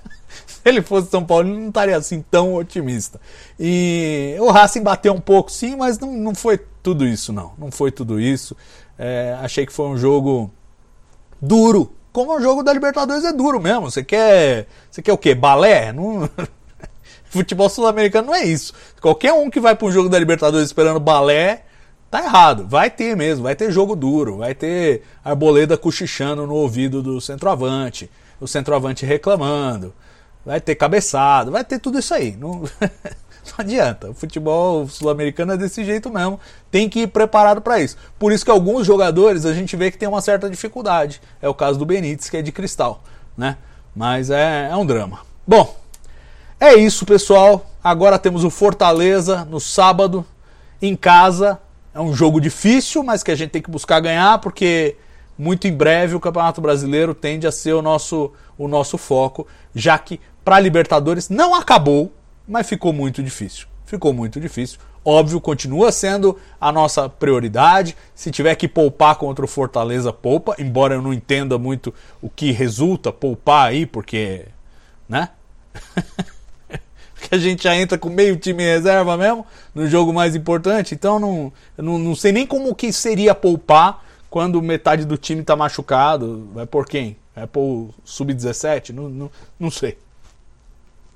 Ele 0.67 0.81
fosse 0.81 1.09
São 1.09 1.23
Paulo, 1.23 1.47
ele 1.47 1.57
não 1.57 1.69
estaria 1.69 1.95
assim 1.95 2.21
tão 2.29 2.55
otimista. 2.55 3.21
E 3.57 4.35
o 4.39 4.51
Racing 4.51 4.83
bateu 4.83 5.13
um 5.13 5.21
pouco, 5.21 5.49
sim, 5.49 5.77
mas 5.77 5.97
não, 5.97 6.11
não 6.11 6.35
foi 6.35 6.59
tudo 6.83 7.05
isso, 7.05 7.31
não. 7.31 7.53
Não 7.57 7.71
foi 7.71 7.89
tudo 7.89 8.19
isso. 8.19 8.55
É, 8.99 9.37
achei 9.41 9.65
que 9.65 9.71
foi 9.71 9.87
um 9.87 9.97
jogo 9.97 10.51
duro. 11.41 11.93
Como 12.11 12.35
o 12.35 12.41
jogo 12.41 12.63
da 12.63 12.73
Libertadores 12.73 13.23
é 13.23 13.31
duro 13.31 13.61
mesmo. 13.61 13.89
Você 13.89 14.03
quer. 14.03 14.67
Você 14.91 15.01
quer 15.01 15.13
o 15.13 15.17
quê? 15.17 15.33
Balé? 15.33 15.93
Não... 15.93 16.29
Futebol 17.29 17.69
sul-americano 17.69 18.27
não 18.27 18.35
é 18.35 18.43
isso. 18.43 18.73
Qualquer 19.01 19.31
um 19.33 19.49
que 19.49 19.59
vai 19.59 19.75
para 19.75 19.87
um 19.87 19.91
jogo 19.91 20.09
da 20.09 20.19
Libertadores 20.19 20.67
esperando 20.67 20.99
balé, 20.99 21.63
tá 22.09 22.23
errado. 22.23 22.67
Vai 22.67 22.89
ter 22.89 23.15
mesmo, 23.15 23.43
vai 23.43 23.55
ter 23.55 23.71
jogo 23.71 23.95
duro, 23.95 24.37
vai 24.37 24.55
ter 24.55 25.03
arboleda 25.23 25.77
cochichando 25.77 26.47
no 26.47 26.55
ouvido 26.55 27.01
do 27.01 27.21
centroavante, 27.21 28.09
o 28.39 28.47
centroavante 28.47 29.05
reclamando, 29.05 29.93
vai 30.47 30.61
ter 30.61 30.75
cabeçado, 30.75 31.51
vai 31.51 31.63
ter 31.63 31.77
tudo 31.77 31.99
isso 31.99 32.13
aí. 32.13 32.35
Não... 32.37 32.63
Não 33.47 33.53
adianta. 33.59 34.09
O 34.09 34.13
futebol 34.13 34.87
sul-americano 34.89 35.53
é 35.53 35.57
desse 35.57 35.83
jeito 35.85 36.09
mesmo. 36.09 36.37
Tem 36.69 36.89
que 36.89 37.01
ir 37.01 37.07
preparado 37.07 37.61
para 37.61 37.79
isso. 37.79 37.95
Por 38.19 38.33
isso 38.33 38.43
que 38.43 38.51
alguns 38.51 38.85
jogadores 38.85 39.45
a 39.45 39.53
gente 39.53 39.75
vê 39.75 39.89
que 39.89 39.97
tem 39.97 40.07
uma 40.07 40.19
certa 40.19 40.49
dificuldade. 40.49 41.21
É 41.41 41.47
o 41.47 41.53
caso 41.53 41.79
do 41.79 41.85
Benítez, 41.85 42.29
que 42.29 42.35
é 42.35 42.41
de 42.41 42.51
cristal, 42.51 43.01
né? 43.37 43.57
Mas 43.95 44.29
é, 44.29 44.69
é 44.69 44.75
um 44.75 44.85
drama. 44.85 45.19
Bom, 45.47 45.73
é 46.59 46.75
isso, 46.75 47.05
pessoal. 47.05 47.65
Agora 47.81 48.19
temos 48.19 48.43
o 48.43 48.49
Fortaleza 48.49 49.45
no 49.45 49.61
sábado, 49.61 50.25
em 50.81 50.95
casa. 50.95 51.57
É 51.93 52.01
um 52.01 52.13
jogo 52.13 52.41
difícil, 52.41 53.01
mas 53.01 53.23
que 53.23 53.31
a 53.31 53.35
gente 53.35 53.51
tem 53.51 53.61
que 53.61 53.71
buscar 53.71 54.01
ganhar, 54.01 54.39
porque 54.39 54.97
muito 55.37 55.67
em 55.67 55.73
breve 55.73 56.15
o 56.15 56.19
Campeonato 56.19 56.59
Brasileiro 56.59 57.13
tende 57.13 57.47
a 57.47 57.51
ser 57.51 57.73
o 57.73 57.81
nosso, 57.81 58.33
o 58.57 58.67
nosso 58.67 58.97
foco, 58.97 59.47
já 59.73 59.97
que 59.97 60.19
para 60.47 60.61
Libertadores 60.61 61.27
não 61.27 61.53
acabou, 61.53 62.09
mas 62.47 62.69
ficou 62.69 62.93
muito 62.93 63.21
difícil. 63.21 63.67
Ficou 63.85 64.13
muito 64.13 64.39
difícil. 64.39 64.79
Óbvio, 65.03 65.41
continua 65.41 65.91
sendo 65.91 66.39
a 66.57 66.71
nossa 66.71 67.09
prioridade. 67.09 67.97
Se 68.15 68.31
tiver 68.31 68.55
que 68.55 68.65
poupar 68.65 69.17
contra 69.17 69.43
o 69.43 69.47
Fortaleza, 69.47 70.13
poupa, 70.13 70.55
embora 70.57 70.95
eu 70.95 71.01
não 71.01 71.11
entenda 71.11 71.57
muito 71.57 71.93
o 72.21 72.29
que 72.29 72.53
resulta 72.53 73.11
poupar 73.11 73.67
aí, 73.67 73.85
porque. 73.85 74.45
né? 75.09 75.31
que 77.19 77.35
a 77.35 77.37
gente 77.37 77.63
já 77.63 77.75
entra 77.75 77.97
com 77.97 78.07
meio 78.07 78.37
time 78.37 78.63
reserva 78.63 79.17
mesmo, 79.17 79.45
no 79.75 79.85
jogo 79.85 80.13
mais 80.13 80.33
importante. 80.33 80.95
Então 80.95 81.19
não, 81.19 81.51
não, 81.77 81.99
não 81.99 82.15
sei 82.15 82.31
nem 82.31 82.47
como 82.47 82.73
que 82.73 82.93
seria 82.93 83.35
poupar 83.35 84.01
quando 84.29 84.61
metade 84.61 85.03
do 85.03 85.17
time 85.17 85.41
está 85.41 85.57
machucado. 85.57 86.47
Vai 86.53 86.65
por 86.65 86.85
quem? 86.85 87.17
Vai 87.35 87.47
por 87.47 87.59
o 87.59 87.93
Sub-17? 88.05 88.91
Não, 88.91 89.09
não, 89.09 89.31
não 89.59 89.69
sei. 89.69 89.97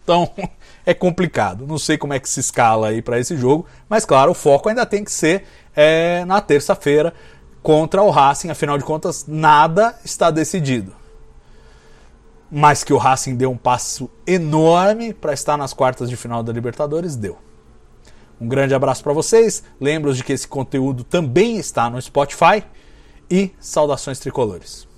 Então 0.04 0.30
é 0.86 0.94
complicado. 0.94 1.66
Não 1.68 1.78
sei 1.78 1.98
como 1.98 2.14
é 2.14 2.20
que 2.20 2.30
se 2.30 2.40
escala 2.40 2.90
aí 2.90 3.02
para 3.02 3.20
esse 3.20 3.38
jogo, 3.38 3.66
mas 3.88 4.06
claro, 4.06 4.32
o 4.32 4.36
foco 4.36 4.70
ainda 4.70 4.86
tem 4.86 5.04
que 5.04 5.12
ser 5.12 5.46
é, 5.76 6.26
na 6.26 6.42
terça-feira 6.42 7.14
contra 7.62 8.02
o 8.02 8.10
Racing. 8.10 8.50
Afinal 8.50 8.78
de 8.78 8.84
contas, 8.84 9.26
nada 9.28 9.98
está 10.04 10.32
decidido. 10.32 10.94
Mas 12.52 12.84
que 12.84 12.94
o 12.94 12.98
Racing 12.98 13.36
deu 13.36 13.50
um 13.50 13.58
passo 13.58 14.10
enorme 14.28 15.14
para 15.14 15.34
estar 15.34 15.56
nas 15.56 15.74
quartas 15.74 16.10
de 16.10 16.18
final 16.18 16.44
da 16.44 16.52
Libertadores, 16.52 17.16
deu. 17.16 17.38
Um 18.42 18.48
grande 18.48 18.74
abraço 18.74 19.04
para 19.04 19.14
vocês. 19.14 19.64
Lembro 19.80 20.14
de 20.14 20.24
que 20.24 20.34
esse 20.34 20.48
conteúdo 20.48 21.04
também 21.04 21.58
está 21.58 21.90
no 21.90 22.02
Spotify 22.02 22.64
e 23.30 23.52
saudações 23.60 24.20
tricolores. 24.20 24.91